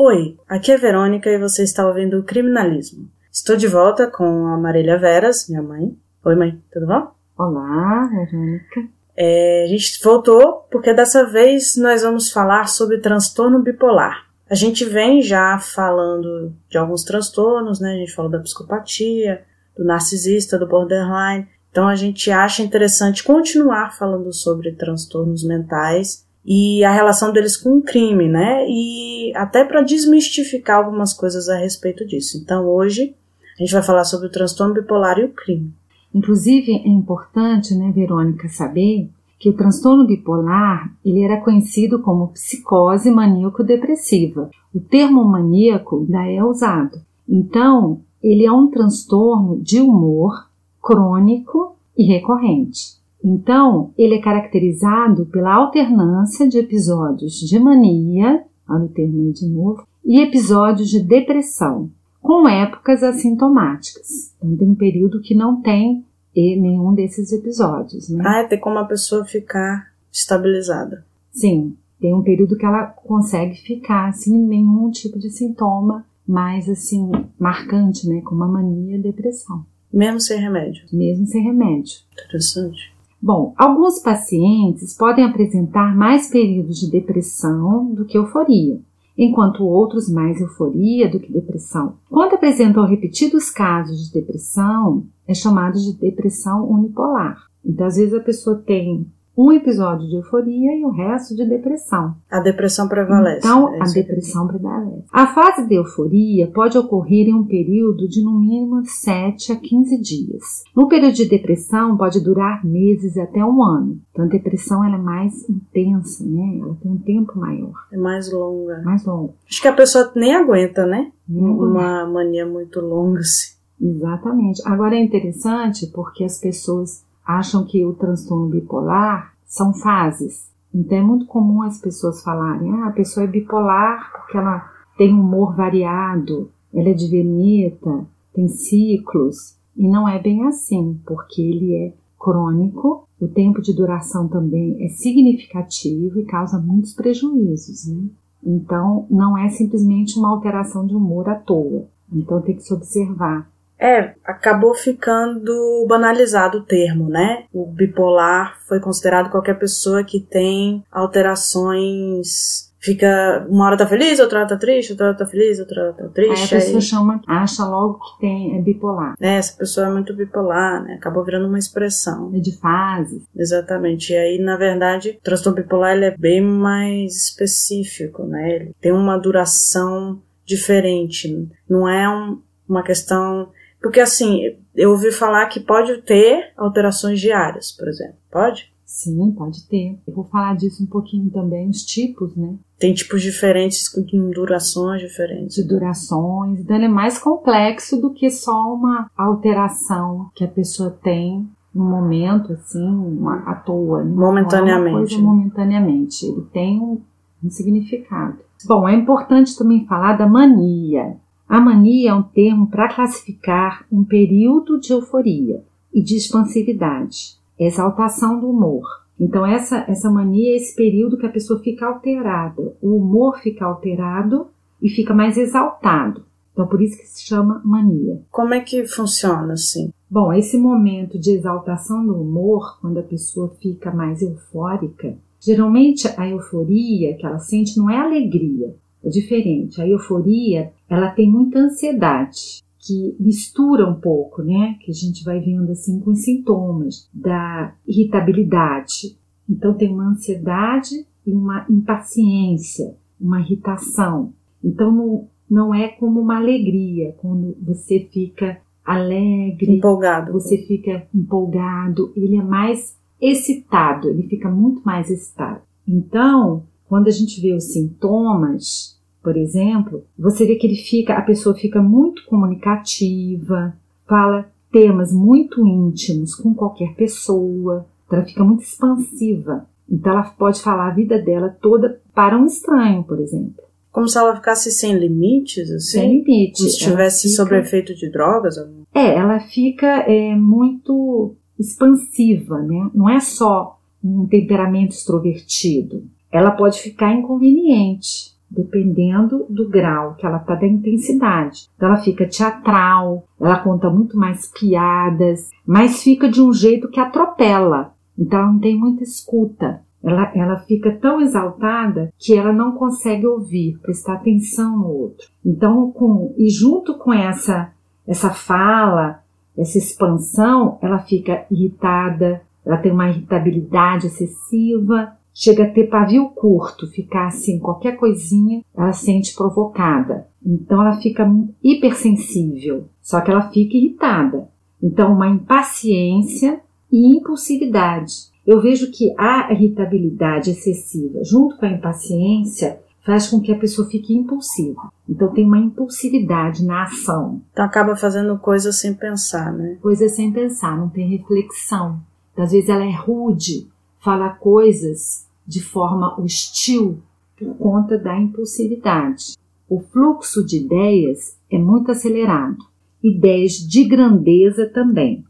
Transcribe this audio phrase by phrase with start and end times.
[0.00, 3.10] Oi, aqui é Verônica e você está ouvindo o Criminalismo.
[3.32, 5.92] Estou de volta com a Marília Veras, minha mãe.
[6.24, 7.10] Oi, mãe, tudo bom?
[7.36, 8.88] Olá, Verônica.
[9.16, 14.24] É, a gente voltou porque dessa vez nós vamos falar sobre transtorno bipolar.
[14.48, 17.94] A gente vem já falando de alguns transtornos, né?
[17.94, 19.42] A gente falou da psicopatia,
[19.76, 21.48] do narcisista, do borderline.
[21.72, 27.76] Então a gente acha interessante continuar falando sobre transtornos mentais e a relação deles com
[27.76, 28.64] o crime, né?
[28.66, 32.38] E até para desmistificar algumas coisas a respeito disso.
[32.38, 33.14] Então hoje
[33.58, 35.74] a gente vai falar sobre o transtorno bipolar e o crime.
[36.14, 43.10] Inclusive é importante, né, Verônica, saber que o transtorno bipolar ele era conhecido como psicose
[43.10, 44.50] maníaco-depressiva.
[44.74, 46.98] O termo maníaco ainda é usado.
[47.28, 50.48] Então, ele é um transtorno de humor
[50.82, 52.97] crônico e recorrente.
[53.22, 59.48] Então, ele é caracterizado pela alternância de episódios de mania, olha o termo aí de
[59.48, 61.90] novo, e episódios de depressão,
[62.22, 64.34] com épocas assintomáticas.
[64.36, 68.08] Então, tem um período que não tem nenhum desses episódios.
[68.08, 68.22] Né?
[68.24, 71.04] Ah, tem como a pessoa ficar estabilizada.
[71.32, 77.10] Sim, tem um período que ela consegue ficar sem nenhum tipo de sintoma mais assim
[77.38, 79.64] marcante, né, como a mania e a depressão.
[79.92, 80.84] Mesmo sem remédio.
[80.92, 82.00] Mesmo sem remédio.
[82.12, 82.94] Interessante.
[83.20, 88.80] Bom, alguns pacientes podem apresentar mais períodos de depressão do que euforia,
[89.16, 91.94] enquanto outros mais euforia do que depressão.
[92.08, 97.36] Quando apresentam repetidos casos de depressão, é chamado de depressão unipolar.
[97.64, 99.04] Então, às vezes a pessoa tem
[99.38, 102.16] um episódio de euforia e o resto de depressão.
[102.28, 103.38] A depressão prevalece.
[103.38, 105.04] Então, é a depressão prevalece.
[105.12, 110.02] A fase de euforia pode ocorrer em um período de no mínimo 7 a 15
[110.02, 110.64] dias.
[110.74, 114.00] No período de depressão pode durar meses até um ano.
[114.10, 116.58] Então, a depressão ela é mais intensa, né?
[116.60, 117.74] Ela tem um tempo maior.
[117.92, 118.82] É mais longa.
[118.82, 119.34] Mais longa.
[119.48, 121.12] Acho que a pessoa nem aguenta, né?
[121.28, 123.56] Nem Uma mania muito longa, assim.
[123.80, 124.60] Exatamente.
[124.66, 130.48] Agora é interessante porque as pessoas acham que o transtorno bipolar são fases.
[130.72, 135.12] Então é muito comum as pessoas falarem: ah, a pessoa é bipolar porque ela tem
[135.12, 139.56] humor variado, ela é de Veneta, tem ciclos.
[139.76, 144.88] E não é bem assim, porque ele é crônico, o tempo de duração também é
[144.88, 148.08] significativo e causa muitos prejuízos, né?
[148.44, 151.86] Então, não é simplesmente uma alteração de humor à toa.
[152.12, 157.44] Então, tem que se observar é, acabou ficando banalizado o termo, né?
[157.52, 164.40] O bipolar foi considerado qualquer pessoa que tem alterações fica uma hora tá feliz, outra
[164.40, 166.54] hora tá triste, outra hora tá feliz, outra hora tá triste.
[166.54, 166.82] Aí a pessoa aí...
[166.82, 169.14] chama, acha logo que tem é bipolar.
[169.20, 170.94] É, essa pessoa é muito bipolar, né?
[170.94, 172.30] Acabou virando uma expressão.
[172.34, 173.22] É de fase.
[173.36, 174.12] Exatamente.
[174.12, 178.54] E aí, na verdade, o transtorno bipolar ele é bem mais específico, né?
[178.54, 181.48] Ele tem uma duração diferente.
[181.68, 183.50] Não é um, uma questão
[183.80, 184.40] porque assim,
[184.74, 188.16] eu ouvi falar que pode ter alterações diárias, por exemplo.
[188.30, 188.72] Pode?
[188.84, 189.98] Sim, pode ter.
[190.06, 192.54] Eu vou falar disso um pouquinho também, os tipos, né?
[192.78, 195.56] Tem tipos diferentes, com durações diferentes.
[195.56, 196.60] De durações.
[196.60, 201.84] Então, ele é mais complexo do que só uma alteração que a pessoa tem no
[201.84, 204.02] momento, assim, uma, à toa.
[204.02, 204.10] Né?
[204.10, 205.14] Momentaneamente.
[205.14, 206.24] Coisa momentaneamente.
[206.24, 207.00] Ele tem um,
[207.44, 208.38] um significado.
[208.66, 211.16] Bom, é importante também falar da mania.
[211.48, 215.64] A mania é um termo para classificar um período de euforia
[215.94, 218.84] e de expansividade, exaltação do humor.
[219.18, 223.64] Então, essa, essa mania é esse período que a pessoa fica alterada, o humor fica
[223.64, 224.48] alterado
[224.82, 226.22] e fica mais exaltado.
[226.52, 228.20] Então, por isso que se chama mania.
[228.30, 229.90] Como é que funciona assim?
[230.10, 236.28] Bom, esse momento de exaltação do humor, quando a pessoa fica mais eufórica, geralmente a
[236.28, 239.80] euforia que ela sente não é alegria, é diferente.
[239.80, 244.76] A euforia, ela tem muita ansiedade, que mistura um pouco, né?
[244.80, 249.18] Que a gente vai vendo assim com os sintomas da irritabilidade.
[249.48, 254.32] Então tem uma ansiedade e uma impaciência, uma irritação.
[254.64, 258.58] Então não, não é como uma alegria, quando você fica
[258.88, 260.32] alegre, empolgado.
[260.32, 265.60] Você fica empolgado, ele é mais excitado, ele fica muito mais excitado.
[265.86, 271.22] Então, quando a gente vê os sintomas, por exemplo, você vê que ele fica, a
[271.22, 273.74] pessoa fica muito comunicativa,
[274.06, 279.66] fala temas muito íntimos com qualquer pessoa, então ela fica muito expansiva.
[279.90, 283.64] Então ela pode falar a vida dela toda para um estranho, por exemplo.
[283.90, 285.98] Como se ela ficasse sem limites, assim?
[286.00, 286.60] Sem limites.
[286.60, 287.34] Como se estivesse fica...
[287.42, 288.56] sob efeito de drogas?
[288.94, 292.90] É, ela fica é, muito expansiva, né?
[292.94, 296.04] Não é só um temperamento extrovertido.
[296.30, 301.68] Ela pode ficar inconveniente dependendo do grau que ela está da intensidade.
[301.76, 307.00] Então ela fica teatral, ela conta muito mais piadas, mas fica de um jeito que
[307.00, 307.94] atropela.
[308.18, 309.82] Então ela não tem muita escuta.
[310.02, 315.26] Ela, ela fica tão exaltada que ela não consegue ouvir, prestar atenção no outro.
[315.44, 317.72] Então, com, e junto com essa,
[318.06, 319.22] essa fala,
[319.56, 326.88] essa expansão, ela fica irritada, ela tem uma irritabilidade excessiva, chega a ter pavio curto,
[326.88, 330.26] ficar assim, qualquer coisinha, ela sente provocada.
[330.44, 331.24] Então ela fica
[331.62, 334.48] hipersensível, só que ela fica irritada.
[334.82, 338.14] Então, uma impaciência e impulsividade.
[338.44, 343.88] Eu vejo que a irritabilidade excessiva, junto com a impaciência, faz com que a pessoa
[343.88, 344.90] fique impulsiva.
[345.08, 347.42] Então tem uma impulsividade na ação.
[347.52, 349.78] Então acaba fazendo coisas sem pensar, né?
[349.80, 352.00] Coisas sem pensar, não tem reflexão.
[352.36, 353.68] Às vezes ela é rude,
[354.00, 357.02] fala coisas de forma hostil
[357.38, 359.38] por conta da impulsividade.
[359.66, 362.58] O fluxo de ideias é muito acelerado,
[363.02, 365.24] ideias de grandeza também.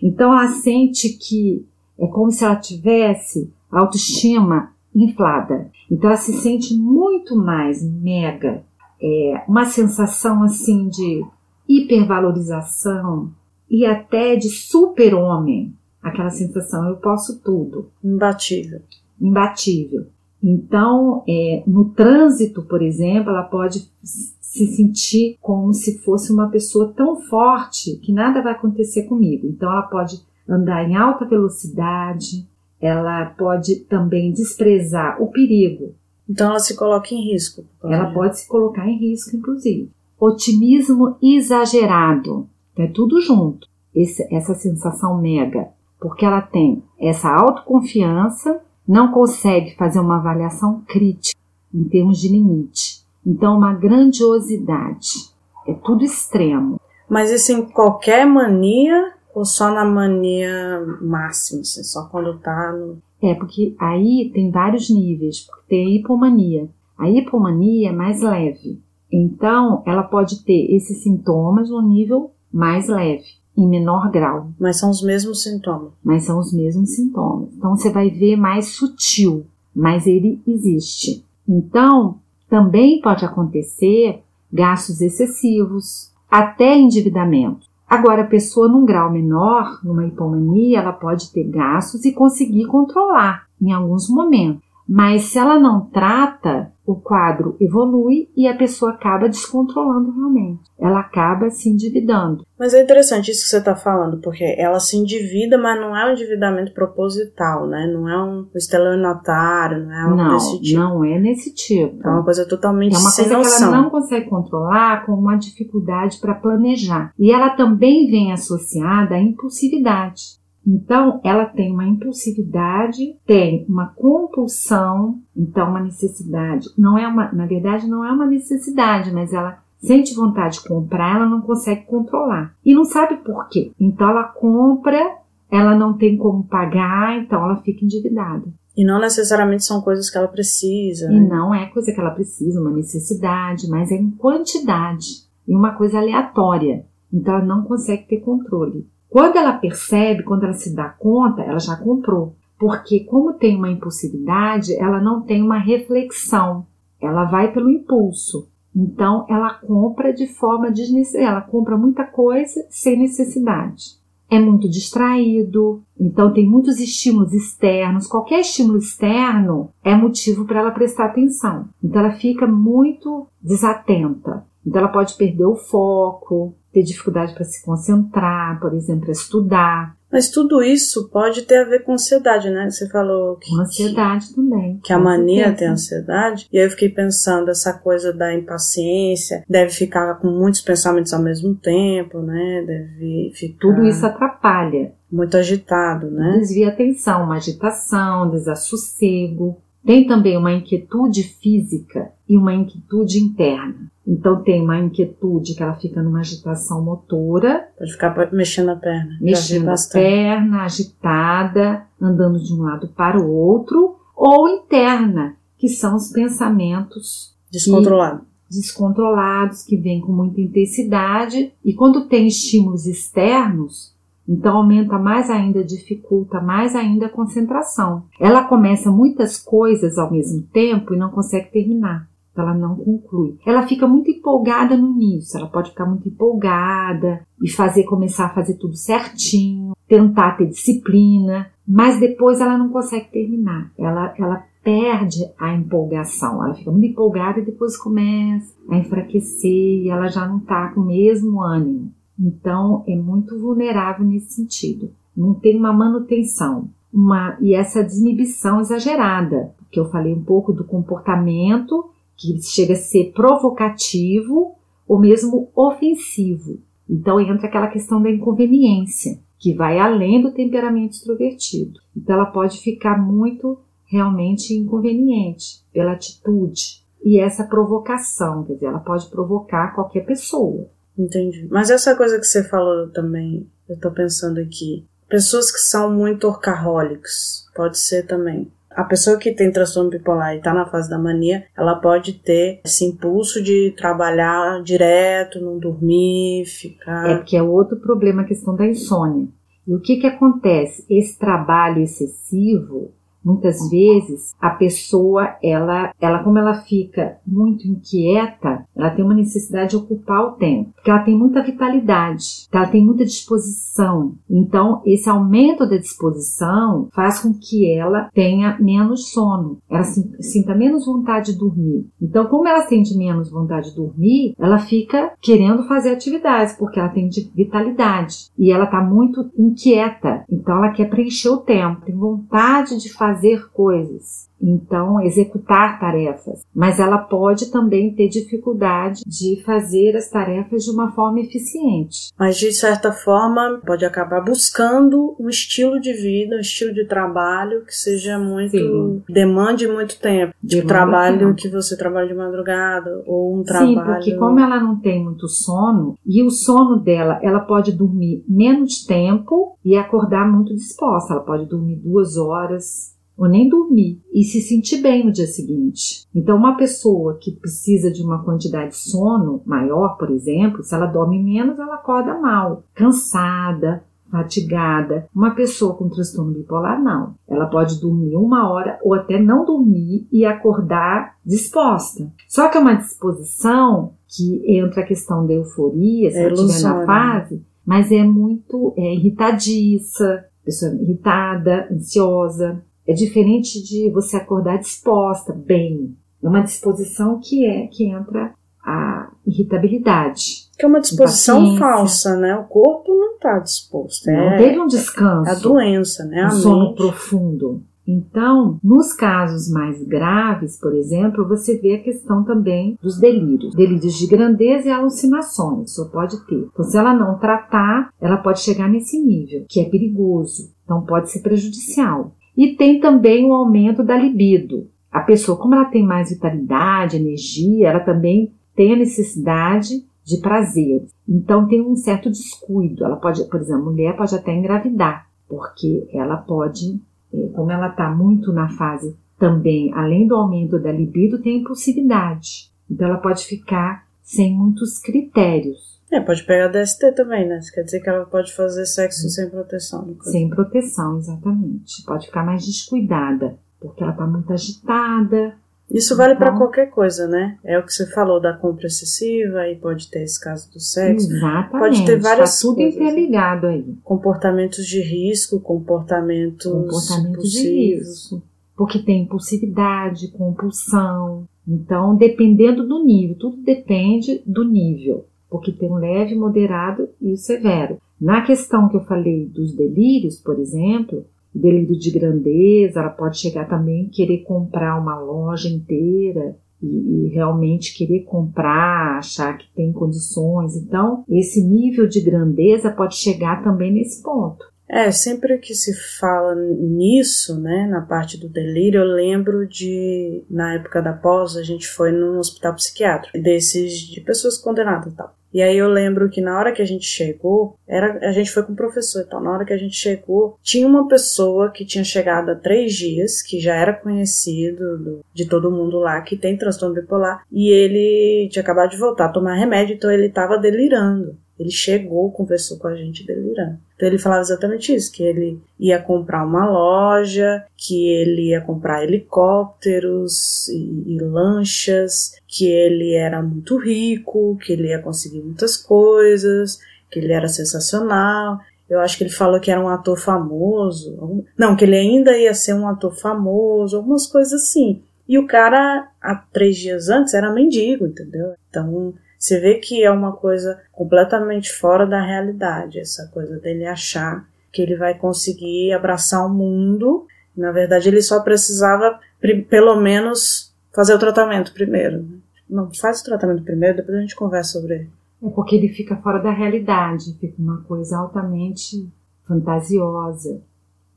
[0.00, 1.66] Então ela sente que
[1.98, 5.70] é como se ela tivesse autoestima inflada.
[5.90, 8.64] Então ela se sente muito mais mega,
[9.02, 11.24] é, uma sensação assim de
[11.68, 13.32] hipervalorização
[13.68, 15.74] e até de super-homem.
[16.00, 17.90] Aquela sensação, eu posso tudo.
[18.02, 18.82] Imbatível.
[19.20, 20.06] Imbatível.
[20.42, 26.92] Então, é, no trânsito, por exemplo, ela pode se sentir como se fosse uma pessoa
[26.94, 29.46] tão forte que nada vai acontecer comigo.
[29.46, 32.46] Então, ela pode andar em alta velocidade,
[32.80, 35.94] ela pode também desprezar o perigo.
[36.28, 37.64] Então ela se coloca em risco.
[37.82, 39.90] Ela pode se colocar em risco, inclusive.
[40.18, 42.48] Otimismo exagerado.
[42.76, 43.68] É tudo junto.
[43.94, 45.68] Esse, essa sensação mega.
[46.00, 51.40] Porque ela tem essa autoconfiança, não consegue fazer uma avaliação crítica
[51.72, 53.02] em termos de limite.
[53.26, 55.32] Então, uma grandiosidade.
[55.66, 56.80] É tudo extremo.
[57.08, 62.98] Mas isso em qualquer mania ou só na mania máxima, assim, só quando tá no.
[63.20, 66.68] É, porque aí tem vários níveis, porque tem a hipomania.
[66.96, 68.80] A hipomania é mais leve.
[69.10, 73.24] Então, ela pode ter esses sintomas no nível mais leve,
[73.56, 74.48] em menor grau.
[74.58, 75.92] Mas são os mesmos sintomas.
[76.02, 77.48] Mas são os mesmos sintomas.
[77.56, 81.24] Então, você vai ver mais sutil, mas ele existe.
[81.48, 82.18] Então,
[82.48, 84.22] também pode acontecer
[84.52, 87.66] gastos excessivos, até endividamento.
[87.88, 93.46] Agora, a pessoa num grau menor, numa hipomania, ela pode ter gastos e conseguir controlar
[93.60, 94.63] em alguns momentos.
[94.88, 100.60] Mas se ela não trata, o quadro evolui e a pessoa acaba descontrolando realmente.
[100.78, 102.44] Ela acaba se endividando.
[102.58, 106.06] Mas é interessante isso que você está falando, porque ela se endivida, mas não é
[106.06, 107.86] um endividamento proposital, né?
[107.86, 110.78] Não é um estelionatário, não é algo não, desse tipo.
[110.78, 112.06] Não, é nesse tipo.
[112.06, 113.56] É uma coisa totalmente É uma sem coisa noção.
[113.56, 117.12] que ela não consegue controlar com uma dificuldade para planejar.
[117.18, 120.43] E ela também vem associada à impulsividade.
[120.66, 126.68] Então, ela tem uma impulsividade, tem uma compulsão, então uma necessidade.
[126.76, 131.16] Não é uma, na verdade, não é uma necessidade, mas ela sente vontade de comprar,
[131.16, 132.54] ela não consegue controlar.
[132.64, 133.72] E não sabe por quê.
[133.78, 135.18] Então ela compra,
[135.50, 138.44] ela não tem como pagar, então ela fica endividada.
[138.76, 141.06] E não necessariamente são coisas que ela precisa.
[141.12, 141.28] E né?
[141.28, 145.06] não é coisa que ela precisa, uma necessidade, mas é em quantidade
[145.46, 146.84] e uma coisa aleatória.
[147.12, 148.88] Então ela não consegue ter controle.
[149.14, 152.34] Quando ela percebe, quando ela se dá conta, ela já comprou.
[152.58, 156.66] Porque, como tem uma impulsividade, ela não tem uma reflexão.
[157.00, 158.48] Ela vai pelo impulso.
[158.74, 161.28] Então, ela compra de forma desnecessária.
[161.28, 164.00] Ela compra muita coisa sem necessidade.
[164.28, 168.08] É muito distraído, então tem muitos estímulos externos.
[168.08, 171.68] Qualquer estímulo externo é motivo para ela prestar atenção.
[171.80, 174.44] Então, ela fica muito desatenta.
[174.66, 179.96] Então, ela pode perder o foco, ter dificuldade para se concentrar, por exemplo, para estudar.
[180.12, 182.70] Mas tudo isso pode ter a ver com ansiedade, né?
[182.70, 184.78] Você falou que, Com ansiedade também.
[184.84, 186.46] que a mania tem ansiedade.
[186.52, 191.20] E aí eu fiquei pensando, essa coisa da impaciência, deve ficar com muitos pensamentos ao
[191.22, 192.62] mesmo tempo, né?
[192.66, 194.92] Deve ficar Tudo isso atrapalha.
[195.10, 196.36] muito agitado, né?
[196.38, 199.56] Desvia a atenção, uma agitação, desassossego.
[199.84, 203.90] Tem também uma inquietude física e uma inquietude interna.
[204.06, 209.18] Então tem uma inquietude que ela fica numa agitação motora, Pode ficar mexendo a perna.
[209.20, 215.96] Mexendo a perna, agitada, andando de um lado para o outro, ou interna, que são
[215.96, 218.22] os pensamentos Descontrolado.
[218.50, 223.94] descontrolados que vêm com muita intensidade e quando tem estímulos externos,
[224.28, 228.04] então aumenta mais ainda, dificulta mais ainda a concentração.
[228.18, 232.08] Ela começa muitas coisas ao mesmo tempo e não consegue terminar.
[232.40, 233.38] Ela não conclui.
[233.46, 238.34] Ela fica muito empolgada no início, ela pode ficar muito empolgada e fazer começar a
[238.34, 243.70] fazer tudo certinho, tentar ter disciplina, mas depois ela não consegue terminar.
[243.78, 249.90] Ela, ela perde a empolgação, ela fica muito empolgada e depois começa a enfraquecer e
[249.90, 251.92] ela já não está com o mesmo ânimo.
[252.18, 254.90] Então é muito vulnerável nesse sentido.
[255.16, 256.68] Não tem uma manutenção.
[256.92, 262.76] Uma, e essa desinibição exagerada, que eu falei um pouco do comportamento que chega a
[262.76, 264.56] ser provocativo
[264.86, 266.60] ou mesmo ofensivo.
[266.88, 271.80] Então entra aquela questão da inconveniência, que vai além do temperamento extrovertido.
[271.96, 278.78] Então ela pode ficar muito realmente inconveniente pela atitude e essa provocação, quer dizer, ela
[278.78, 280.68] pode provocar qualquer pessoa.
[280.96, 281.46] Entendi.
[281.50, 286.26] Mas essa coisa que você falou também, eu tô pensando aqui, pessoas que são muito
[286.26, 290.98] orcaholics, pode ser também a pessoa que tem transtorno bipolar e está na fase da
[290.98, 297.10] mania, ela pode ter esse impulso de trabalhar direto, não dormir, ficar.
[297.10, 299.28] É porque é outro problema a questão da insônia.
[299.66, 300.84] E o que, que acontece?
[300.90, 302.92] Esse trabalho excessivo
[303.24, 309.70] Muitas vezes a pessoa, ela, ela como ela fica muito inquieta, ela tem uma necessidade
[309.70, 314.14] de ocupar o tempo, porque ela tem muita vitalidade, ela tem muita disposição.
[314.28, 320.84] Então, esse aumento da disposição faz com que ela tenha menos sono, ela sinta menos
[320.84, 321.86] vontade de dormir.
[322.00, 326.88] Então, como ela sente menos vontade de dormir, ela fica querendo fazer atividades, porque ela
[326.88, 330.24] tem vitalidade e ela está muito inquieta.
[330.30, 336.42] Então, ela quer preencher o tempo, tem vontade de fazer fazer coisas, então executar tarefas,
[336.54, 342.12] mas ela pode também ter dificuldade de fazer as tarefas de uma forma eficiente.
[342.18, 347.64] Mas de certa forma pode acabar buscando um estilo de vida, um estilo de trabalho
[347.64, 349.02] que seja muito Sim.
[349.08, 351.34] demande muito tempo, de tipo, trabalho tempo.
[351.36, 353.74] que você trabalha de madrugada ou um trabalho.
[353.74, 358.24] Sim, porque como ela não tem muito sono e o sono dela, ela pode dormir
[358.28, 361.14] menos tempo e acordar muito disposta.
[361.14, 366.06] Ela pode dormir duas horas ou nem dormir e se sentir bem no dia seguinte.
[366.14, 370.86] Então, uma pessoa que precisa de uma quantidade de sono maior, por exemplo, se ela
[370.86, 375.08] dorme menos, ela acorda mal, cansada, fatigada.
[375.14, 377.14] Uma pessoa com transtorno bipolar, não.
[377.26, 382.12] Ela pode dormir uma hora ou até não dormir e acordar disposta.
[382.28, 386.62] Só que é uma disposição que entra a questão da euforia, se é ela estiver
[386.62, 392.62] na fase, mas é muito é, irritadiça, pessoa irritada, ansiosa.
[392.86, 395.96] É diferente de você acordar disposta, bem.
[396.22, 400.48] É uma disposição que é que entra a irritabilidade.
[400.58, 402.36] Que é uma disposição falsa, né?
[402.36, 404.06] O corpo não está disposto.
[404.06, 405.28] Não é, teve um descanso.
[405.28, 406.26] É a doença, né?
[406.26, 407.62] Um sono profundo.
[407.86, 413.54] Então, nos casos mais graves, por exemplo, você vê a questão também dos delírios.
[413.54, 416.48] Delírios de grandeza e alucinações, só pode ter.
[416.50, 420.50] Então, se ela não tratar, ela pode chegar nesse nível, que é perigoso.
[420.64, 422.14] Então, pode ser prejudicial.
[422.36, 424.68] E tem também o aumento da libido.
[424.90, 430.84] A pessoa, como ela tem mais vitalidade, energia, ela também tem a necessidade de prazer.
[431.08, 432.84] Então tem um certo descuido.
[432.84, 436.80] Ela pode, por exemplo, a mulher pode até engravidar, porque ela pode,
[437.12, 442.50] é, como ela está muito na fase também, além do aumento da libido, tem impulsividade.
[442.70, 445.73] Então ela pode ficar sem muitos critérios.
[445.94, 447.38] É, pode pegar DST também, né?
[447.38, 449.96] Isso quer dizer que ela pode fazer sexo sem proteção.
[450.02, 451.84] Sem proteção, exatamente.
[451.86, 455.36] Pode ficar mais descuidada, porque ela tá muito agitada.
[455.70, 457.38] Isso vale então, para qualquer coisa, né?
[457.44, 461.08] É o que você falou da compra excessiva, aí pode ter esse caso do sexo.
[461.12, 461.60] Exatamente.
[461.60, 462.74] Pode ter várias tá tudo coisas.
[462.74, 463.78] interligado aí.
[463.84, 468.20] Comportamentos de risco, comportamentos, comportamentos de risco.
[468.56, 471.28] Porque tem impulsividade, compulsão.
[471.46, 477.16] Então, dependendo do nível, tudo depende do nível porque tem o leve, moderado e o
[477.16, 477.78] severo.
[478.00, 483.18] Na questão que eu falei dos delírios, por exemplo, o delírio de grandeza, ela pode
[483.18, 489.72] chegar também querer comprar uma loja inteira e, e, realmente querer comprar, achar que tem
[489.72, 490.54] condições.
[490.56, 494.44] Então, esse nível de grandeza pode chegar também nesse ponto.
[494.68, 500.54] É, sempre que se fala nisso, né, na parte do delírio, eu lembro de, na
[500.54, 505.14] época da pós, a gente foi num hospital psiquiátrico, desses de pessoas condenadas e tal.
[505.34, 508.44] E aí eu lembro que na hora que a gente chegou, era, a gente foi
[508.44, 509.20] com o professor e tal.
[509.20, 513.20] Na hora que a gente chegou, tinha uma pessoa que tinha chegado há três dias,
[513.20, 518.28] que já era conhecido do, de todo mundo lá, que tem transtorno bipolar, e ele
[518.30, 521.18] tinha acabado de voltar a tomar remédio, então ele estava delirando.
[521.38, 523.58] Ele chegou, conversou com a gente delirando.
[523.74, 528.84] Então ele falava exatamente isso, que ele ia comprar uma loja, que ele ia comprar
[528.84, 536.60] helicópteros e, e lanchas, que ele era muito rico, que ele ia conseguir muitas coisas,
[536.90, 538.38] que ele era sensacional.
[538.68, 541.24] Eu acho que ele falou que era um ator famoso.
[541.36, 544.82] Não, que ele ainda ia ser um ator famoso, algumas coisas assim.
[545.06, 548.34] E o cara, há três dias antes, era mendigo, entendeu?
[548.48, 554.28] Então, você vê que é uma coisa completamente fora da realidade, essa coisa dele achar
[554.52, 557.06] que ele vai conseguir abraçar o mundo.
[557.34, 559.00] Na verdade, ele só precisava,
[559.48, 562.06] pelo menos, fazer o tratamento primeiro.
[562.46, 564.90] Não, faz o tratamento primeiro, depois a gente conversa sobre ele.
[565.22, 568.86] É porque ele fica fora da realidade, fica uma coisa altamente
[569.26, 570.42] fantasiosa.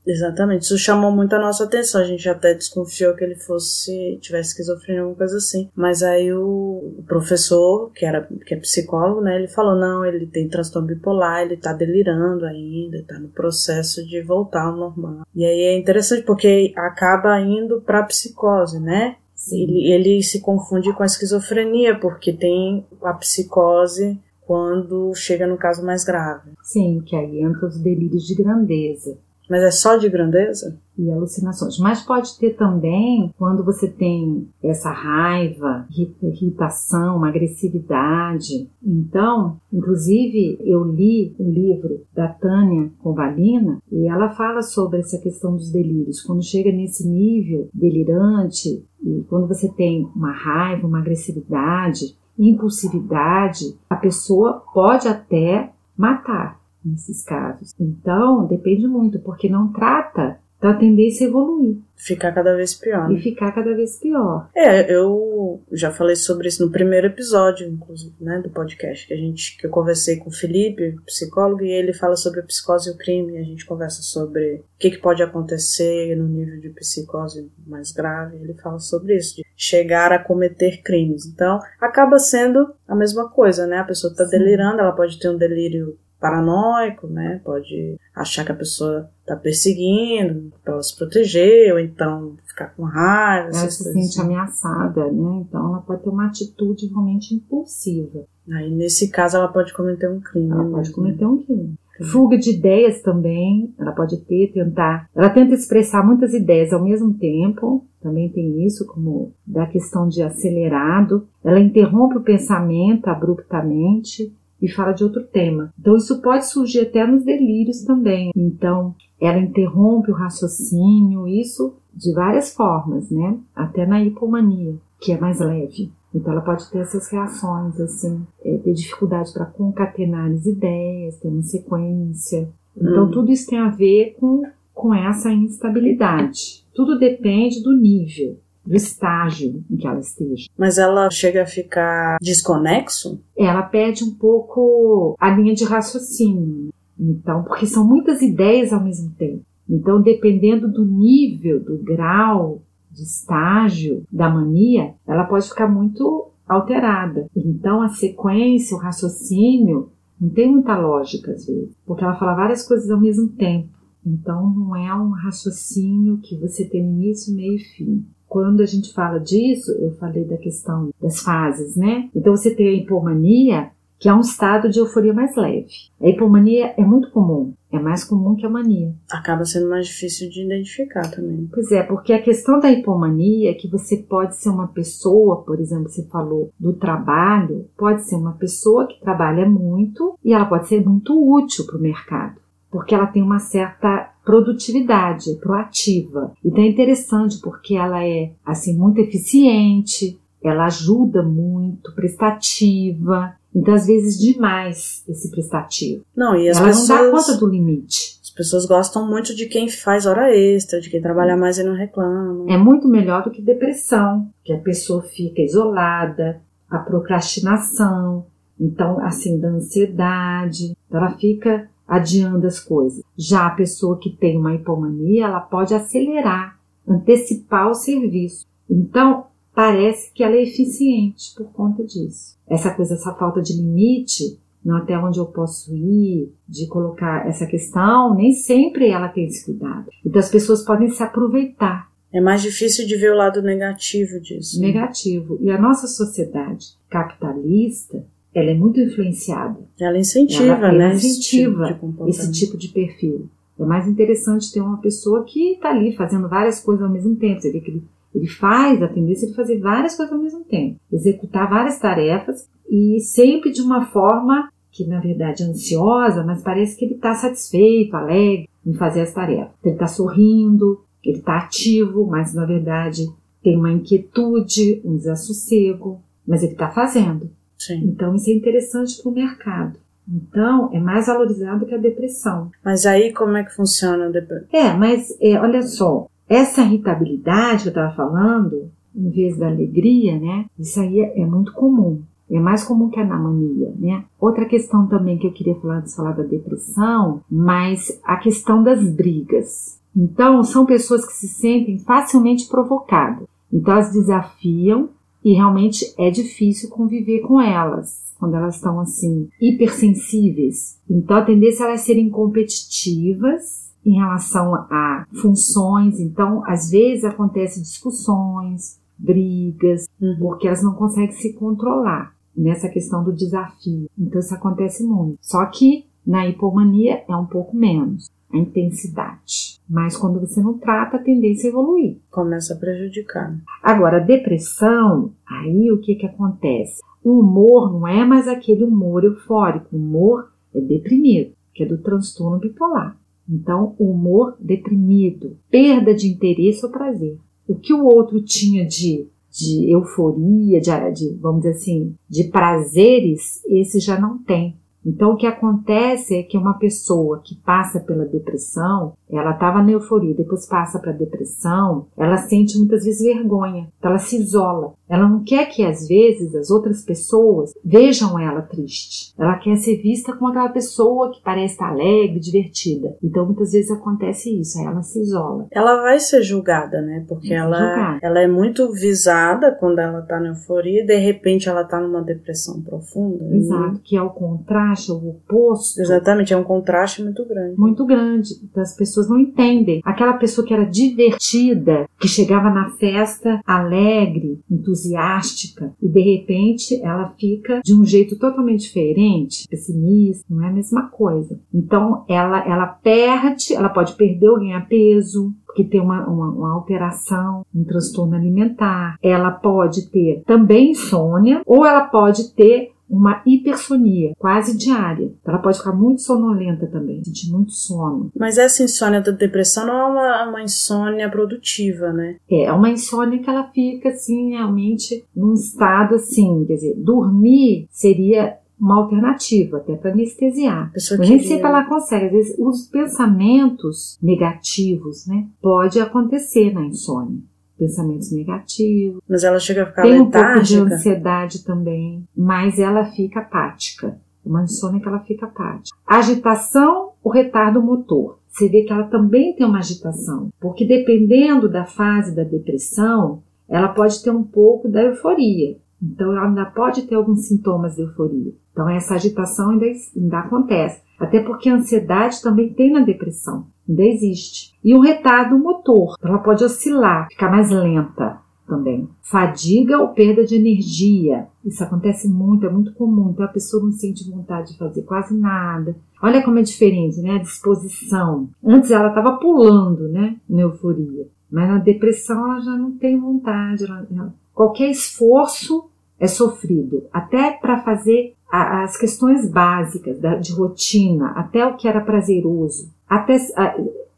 [0.08, 2.00] Exatamente, isso chamou muito a nossa atenção.
[2.00, 5.70] A gente até desconfiou que ele fosse tivesse esquizofrenia, alguma coisa assim.
[5.76, 10.48] Mas aí o, professor, que era que é psicólogo, né, ele falou: não, ele tem
[10.48, 15.26] transtorno bipolar, ele tá delirando ainda, tá no processo de voltar ao normal.
[15.36, 19.18] E aí é interessante porque acaba indo pra psicose, né?
[19.52, 25.86] Ele, ele se confunde com a esquizofrenia, porque tem a psicose quando chega no caso
[25.86, 26.52] mais grave.
[26.64, 29.18] Sim, que aí entra os delírios de grandeza.
[29.50, 30.78] Mas é só de grandeza?
[30.98, 31.78] E alucinações.
[31.78, 35.86] Mas pode ter também quando você tem essa raiva,
[36.22, 38.68] irritação, uma agressividade.
[38.84, 45.20] Então, inclusive, eu li o um livro da Tânia Convalina e ela fala sobre essa
[45.20, 46.22] questão dos delírios.
[46.22, 53.96] Quando chega nesse nível delirante e quando você tem uma raiva, uma agressividade, impulsividade, a
[53.96, 57.74] pessoa pode até matar nesses casos.
[57.80, 61.78] Então, depende muito, porque não trata da tendência a evoluir.
[61.96, 63.10] Ficar cada vez pior.
[63.10, 63.16] Né?
[63.16, 64.50] E ficar cada vez pior.
[64.56, 69.18] É, eu já falei sobre isso no primeiro episódio, inclusive, né, do podcast, que a
[69.18, 72.94] gente que eu conversei com o Felipe, psicólogo, e ele fala sobre a psicose e
[72.94, 77.52] o crime, a gente conversa sobre o que, que pode acontecer no nível de psicose
[77.66, 81.26] mais grave, ele fala sobre isso, de chegar a cometer crimes.
[81.26, 83.80] Então, acaba sendo a mesma coisa, né?
[83.80, 87.42] A pessoa está delirando, ela pode ter um delírio paranoico, né?
[87.44, 92.84] Pode achar que a pessoa está perseguindo para ela se proteger, ou então ficar com
[92.84, 93.50] raiva.
[93.50, 94.22] Ela se sente assim.
[94.22, 95.44] ameaçada, né?
[95.48, 98.26] Então ela pode ter uma atitude realmente impulsiva.
[98.52, 100.52] Aí nesse caso ela pode cometer um crime.
[100.52, 101.76] Ela pode cometer um crime.
[102.04, 105.10] Fuga de ideias também, ela pode ter, tentar.
[105.16, 110.22] Ela tenta expressar muitas ideias ao mesmo tempo, também tem isso, como da questão de
[110.22, 111.28] acelerado.
[111.44, 115.74] Ela interrompe o pensamento abruptamente, e fala de outro tema.
[115.80, 118.32] Então, isso pode surgir até nos delírios também.
[118.36, 123.38] Então, ela interrompe o raciocínio, isso de várias formas, né?
[123.56, 125.92] Até na hipomania, que é mais leve.
[126.14, 131.28] Então, ela pode ter essas reações, assim, é, ter dificuldade para concatenar as ideias, ter
[131.28, 132.50] uma sequência.
[132.76, 133.12] Então, hum.
[133.12, 134.44] tudo isso tem a ver com,
[134.74, 136.66] com essa instabilidade.
[136.74, 138.38] Tudo depende do nível
[138.68, 140.50] do estágio em que ela esteja.
[140.58, 143.22] Mas ela chega a ficar desconexo?
[143.38, 146.70] Ela perde um pouco a linha de raciocínio.
[147.00, 149.42] Então, porque são muitas ideias ao mesmo tempo.
[149.70, 157.28] Então, dependendo do nível, do grau de estágio da mania, ela pode ficar muito alterada.
[157.36, 162.68] Então, a sequência, o raciocínio, não tem muita lógica às vezes, porque ela fala várias
[162.68, 163.70] coisas ao mesmo tempo.
[164.06, 168.06] Então, não é um raciocínio que você tem início, meio e fim.
[168.28, 172.10] Quando a gente fala disso, eu falei da questão das fases, né?
[172.16, 175.68] Então você tem a hipomania, que é um estado de euforia mais leve.
[176.02, 178.94] A hipomania é muito comum, é mais comum que a mania.
[179.10, 181.50] Acaba sendo mais difícil de identificar também.
[181.52, 185.60] Pois é, porque a questão da hipomania é que você pode ser uma pessoa, por
[185.60, 190.68] exemplo, você falou do trabalho, pode ser uma pessoa que trabalha muito e ela pode
[190.68, 192.40] ser muito útil para o mercado,
[192.72, 196.34] porque ela tem uma certa produtividade, proativa.
[196.44, 203.34] Então é interessante porque ela é assim muito eficiente, ela ajuda muito, prestativa.
[203.56, 206.04] Então às vezes demais esse prestativo.
[206.16, 208.20] Não, e as ela pessoas não dá conta do limite.
[208.22, 211.74] As pessoas gostam muito de quem faz hora extra, de quem trabalha mais e não
[211.74, 212.52] reclama.
[212.52, 218.26] É muito melhor do que depressão, que a pessoa fica isolada, a procrastinação,
[218.60, 223.02] então assim da ansiedade, então, ela fica adiando as coisas.
[223.18, 228.46] Já a pessoa que tem uma hipomania, ela pode acelerar, antecipar o serviço.
[228.70, 232.38] Então, parece que ela é eficiente por conta disso.
[232.48, 237.46] Essa coisa, essa falta de limite, não até onde eu posso ir, de colocar essa
[237.46, 239.90] questão, nem sempre ela tem esse cuidado.
[240.06, 241.90] Então as pessoas podem se aproveitar.
[242.12, 244.60] É mais difícil de ver o lado negativo disso.
[244.60, 245.38] Negativo.
[245.42, 249.60] E a nossa sociedade capitalista, ela é muito influenciada.
[249.80, 250.86] Ela incentiva, ela, né?
[250.86, 253.30] Ela incentiva esse tipo, de esse tipo de perfil.
[253.60, 257.42] É mais interessante ter uma pessoa que está ali fazendo várias coisas ao mesmo tempo.
[257.42, 260.80] Você vê que ele, ele faz a tendência de fazer várias coisas ao mesmo tempo,
[260.92, 266.78] executar várias tarefas e sempre de uma forma que na verdade é ansiosa, mas parece
[266.78, 269.56] que ele está satisfeito, alegre em fazer as tarefas.
[269.64, 273.08] Ele está sorrindo, ele está ativo, mas na verdade
[273.42, 277.32] tem uma inquietude, um desassossego, mas ele está fazendo.
[277.58, 277.84] Sim.
[277.86, 279.80] Então isso é interessante para o mercado.
[280.10, 282.50] Então, é mais valorizado que a depressão.
[282.64, 284.44] Mas aí como é que funciona depois?
[284.54, 290.18] É, mas é, olha só, essa irritabilidade que eu estava falando, em vez da alegria,
[290.18, 290.46] né?
[290.58, 292.02] Isso aí é, é, muito comum.
[292.30, 294.04] É mais comum que a mania, né?
[294.20, 298.62] Outra questão também que eu queria falar antes de falar da depressão, mas a questão
[298.64, 299.80] das brigas.
[299.96, 303.28] Então, são pessoas que se sentem facilmente provocadas.
[303.52, 304.90] Então, elas desafiam
[305.24, 310.80] e realmente é difícil conviver com elas quando elas estão assim hipersensíveis.
[310.90, 316.00] Então a tendência é elas serem competitivas em relação a funções.
[316.00, 320.16] Então às vezes acontecem discussões, brigas, uhum.
[320.20, 323.90] porque elas não conseguem se controlar nessa questão do desafio.
[323.98, 325.18] Então isso acontece muito.
[325.22, 329.60] Só que na hipomania é um pouco menos a intensidade.
[329.70, 331.98] Mas quando você não trata, a tendência é evoluir.
[332.10, 333.38] Começa a prejudicar.
[333.62, 336.82] Agora, a depressão, aí o que, que acontece?
[337.04, 341.78] O humor não é mais aquele humor eufórico, o humor é deprimido, que é do
[341.78, 342.98] transtorno bipolar.
[343.30, 347.18] Então, o humor deprimido, perda de interesse ou prazer.
[347.48, 353.44] O que o outro tinha de, de euforia, de, de, vamos dizer assim, de prazeres,
[353.46, 354.58] esse já não tem.
[354.88, 359.72] Então, o que acontece é que uma pessoa que passa pela depressão, ela estava na
[359.72, 364.76] euforia, depois passa para depressão, ela sente muitas vezes vergonha, então ela se isola.
[364.90, 369.14] Ela não quer que às vezes as outras pessoas vejam ela triste.
[369.18, 372.96] Ela quer ser vista como aquela pessoa que parece estar alegre, divertida.
[373.04, 375.48] Então muitas vezes acontece isso, aí ela se isola.
[375.52, 377.06] Ela vai ser julgada, né?
[377.08, 381.62] Porque ela, ela é muito visada quando ela está na euforia e de repente ela
[381.62, 383.26] está numa depressão profunda.
[383.36, 385.82] Exato, que é o contraste, o oposto.
[385.82, 387.58] Exatamente, é um contraste muito grande.
[387.58, 388.34] Muito grande.
[388.44, 389.82] Então, as pessoas não entendem.
[389.84, 396.82] Aquela pessoa que era divertida, que chegava na festa alegre, entusiasmada, entusiástica e de repente
[396.84, 401.40] ela fica de um jeito totalmente diferente, pessimista, não é a mesma coisa.
[401.54, 406.54] Então ela ela perde, ela pode perder ou ganhar peso, porque tem uma, uma, uma,
[406.54, 408.96] alteração, um transtorno alimentar.
[409.02, 415.12] Ela pode ter também insônia, ou ela pode ter uma hipersonia quase diária.
[415.26, 418.12] Ela pode ficar muito sonolenta também, sentir muito sono.
[418.18, 422.18] Mas essa insônia da depressão não é uma, uma insônia produtiva, né?
[422.30, 427.68] É, é uma insônia que ela fica assim, realmente num estado assim, quer dizer, dormir
[427.70, 430.72] seria uma alternativa, até para anestesiar.
[430.74, 431.10] Mas queria...
[431.10, 432.06] nem sempre ela consegue.
[432.08, 435.28] Às vezes, os pensamentos negativos, né?
[435.42, 437.22] Pode acontecer na insônia
[437.58, 439.02] pensamentos negativos.
[439.08, 440.30] Mas ela chega a ficar Tem letárgica.
[440.30, 444.00] um pouco de ansiedade também, mas ela fica apática.
[444.26, 445.78] Uma insônia que ela fica apática.
[445.86, 448.20] Agitação ou retardo motor.
[448.28, 453.70] Você vê que ela também tem uma agitação, porque dependendo da fase da depressão, ela
[453.70, 455.58] pode ter um pouco da euforia.
[455.82, 458.34] Então, ela ainda pode ter alguns sintomas de euforia.
[458.52, 459.66] Então, essa agitação ainda,
[459.96, 460.82] ainda acontece.
[461.00, 464.54] Até porque a ansiedade também tem na depressão ainda existe.
[464.64, 468.88] E o retardo motor, ela pode oscilar, ficar mais lenta também.
[469.02, 471.28] Fadiga ou perda de energia.
[471.44, 473.10] Isso acontece muito, é muito comum.
[473.10, 475.76] Então a pessoa não sente vontade de fazer quase nada.
[476.02, 477.16] Olha como é diferente, né?
[477.16, 478.30] A disposição.
[478.44, 480.16] Antes ela estava pulando, né?
[480.30, 481.08] Na euforia.
[481.30, 483.66] Mas na depressão ela já não tem vontade.
[483.66, 486.84] Ela, ela, qualquer esforço é sofrido.
[486.94, 492.76] Até para fazer a, as questões básicas da, de rotina, até o que era prazeroso
[492.88, 493.18] até,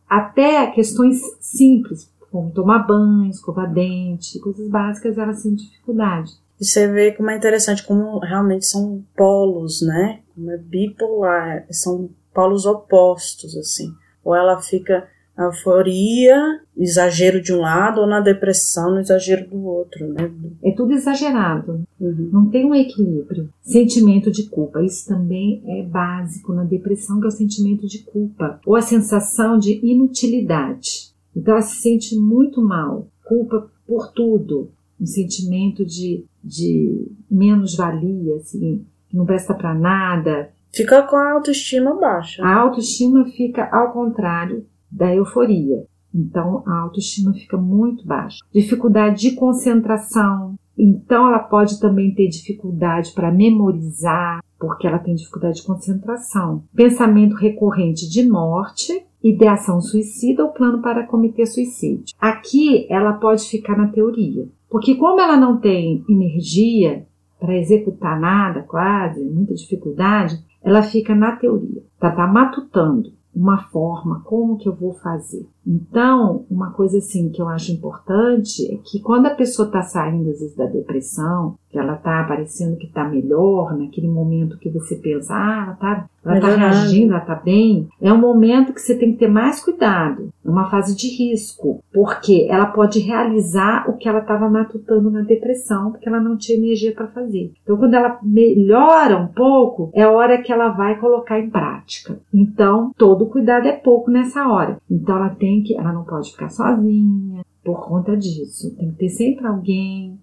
[0.09, 6.31] até questões simples, como tomar banho, escovar dente, coisas básicas, ela sem dificuldade.
[6.59, 10.19] E você vê como é interessante como realmente são polos, né?
[10.35, 13.93] Como é bipolar, são polos opostos, assim.
[14.23, 15.07] Ou ela fica
[15.39, 20.29] na euforia, exagero de um lado, ou na depressão, no exagero do outro, né?
[20.61, 21.85] É tudo exagerado.
[21.97, 22.29] Uhum.
[22.33, 23.49] Não tem um equilíbrio.
[23.61, 24.83] Sentimento de culpa.
[24.83, 28.59] Isso também é básico na depressão, que é o sentimento de culpa.
[28.65, 31.13] Ou a sensação de inutilidade.
[31.33, 33.07] Então ela se sente muito mal.
[33.23, 34.69] Culpa por tudo.
[34.99, 40.49] Um sentimento de, de menos-valia, assim, não presta para nada.
[40.69, 42.43] Fica com a autoestima baixa.
[42.43, 45.85] A autoestima fica ao contrário da euforia.
[46.13, 48.39] Então a autoestima fica muito baixa.
[48.51, 50.55] Dificuldade de concentração.
[50.77, 56.63] Então ela pode também ter dificuldade para memorizar, porque ela tem dificuldade de concentração.
[56.73, 62.15] Pensamento recorrente de morte, ideação suicida ou plano para cometer suicídio.
[62.19, 67.05] Aqui ela pode ficar na teoria, porque como ela não tem energia
[67.39, 74.19] para executar nada, quase, muita dificuldade, ela fica na teoria, tá, tá matutando uma forma,
[74.25, 75.47] como que eu vou fazer.
[75.69, 80.31] Então, uma coisa assim que eu acho importante é que quando a pessoa está saindo
[80.31, 84.95] às vezes da depressão, que ela está parecendo que está melhor, naquele momento que você
[84.95, 88.95] pensa, ah, ela está ela tá reagindo, ela está bem, é um momento que você
[88.95, 90.29] tem que ter mais cuidado.
[90.43, 95.21] É uma fase de risco, porque ela pode realizar o que ela estava matutando na
[95.21, 97.51] depressão, porque ela não tinha energia para fazer.
[97.63, 102.19] Então, quando ela melhora um pouco, é a hora que ela vai colocar em prática.
[102.33, 104.77] Então, todo cuidado é pouco nessa hora.
[104.89, 108.75] Então, ela tem que, ela não pode ficar sozinha por conta disso.
[108.75, 110.19] Tem que ter sempre alguém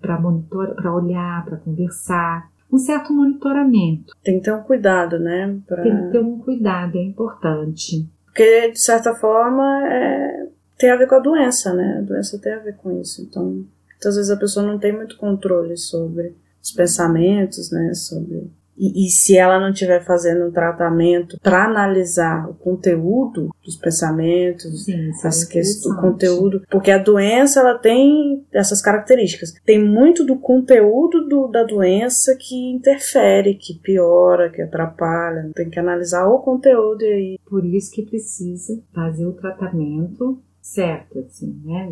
[0.00, 4.14] para monitor, para olhar, para conversar, um certo monitoramento.
[4.22, 5.58] Tem que ter um cuidado, né?
[5.66, 5.82] Pra...
[5.82, 8.08] Tem que ter um cuidado, é importante.
[8.24, 10.48] Porque, de certa forma, é...
[10.78, 11.98] tem a ver com a doença, né?
[11.98, 13.22] A doença tem a ver com isso.
[13.22, 17.92] Então, muitas vezes a pessoa não tem muito controle sobre os pensamentos, né?
[17.94, 23.76] Sobre e, e, se ela não estiver fazendo um tratamento para analisar o conteúdo dos
[23.76, 29.52] pensamentos, Sim, as questões, o conteúdo, porque a doença ela tem essas características.
[29.64, 35.50] Tem muito do conteúdo do, da doença que interfere, que piora, que atrapalha.
[35.54, 37.38] Tem que analisar o conteúdo e aí.
[37.44, 40.40] Por isso que precisa fazer o tratamento
[40.74, 41.90] certo, assim, né?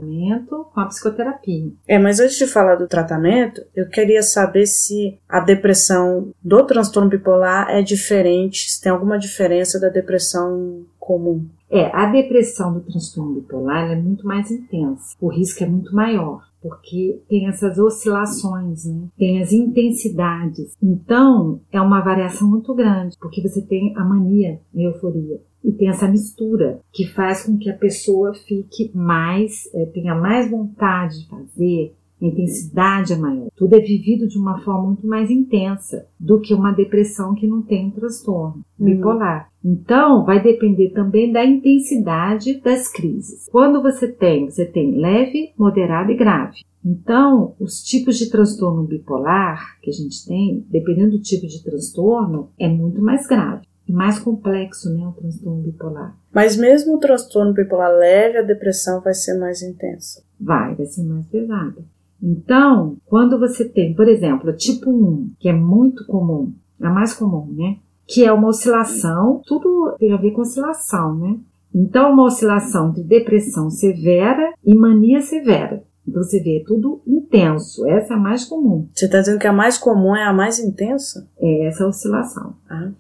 [0.49, 1.73] Com a psicoterapia.
[1.89, 7.09] É, mas antes de falar do tratamento, eu queria saber se a depressão do transtorno
[7.09, 11.47] bipolar é diferente, se tem alguma diferença da depressão comum.
[11.71, 16.45] É, a depressão do transtorno bipolar é muito mais intensa, o risco é muito maior
[16.69, 19.09] porque tem essas oscilações, né?
[19.17, 20.77] tem as intensidades.
[20.83, 25.89] Então, é uma variação muito grande, porque você tem a mania, a euforia e tem
[25.89, 31.29] essa mistura que faz com que a pessoa fique mais, é, tenha mais vontade de
[31.29, 33.49] fazer, a intensidade é maior.
[33.57, 37.63] Tudo é vivido de uma forma muito mais intensa do que uma depressão que não
[37.63, 38.87] tem um transtorno uhum.
[38.87, 39.51] bipolar.
[39.65, 43.49] Então, vai depender também da intensidade das crises.
[43.51, 46.61] Quando você tem, você tem leve, moderado e grave.
[46.85, 52.51] Então, os tipos de transtorno bipolar que a gente tem, dependendo do tipo de transtorno,
[52.59, 56.17] é muito mais grave é mais complexo, né, o transtorno bipolar.
[56.35, 60.23] Mas mesmo o transtorno bipolar leve, a depressão vai ser mais intensa.
[60.41, 61.85] Vai, vai ser mais pesada.
[62.27, 67.15] Então, quando você tem, por exemplo, tipo 1, que é muito comum, é a mais
[67.15, 67.77] comum, né?
[68.05, 71.39] Que é uma oscilação, tudo tem a ver com oscilação, né?
[71.73, 75.85] Então, uma oscilação de depressão severa e mania severa.
[76.07, 77.87] Então, você vê, é tudo intenso.
[77.87, 78.89] Essa é a mais comum.
[78.93, 81.29] Você está dizendo que a mais comum é a mais intensa?
[81.39, 82.55] É essa oscilação.
[82.69, 82.91] Ah.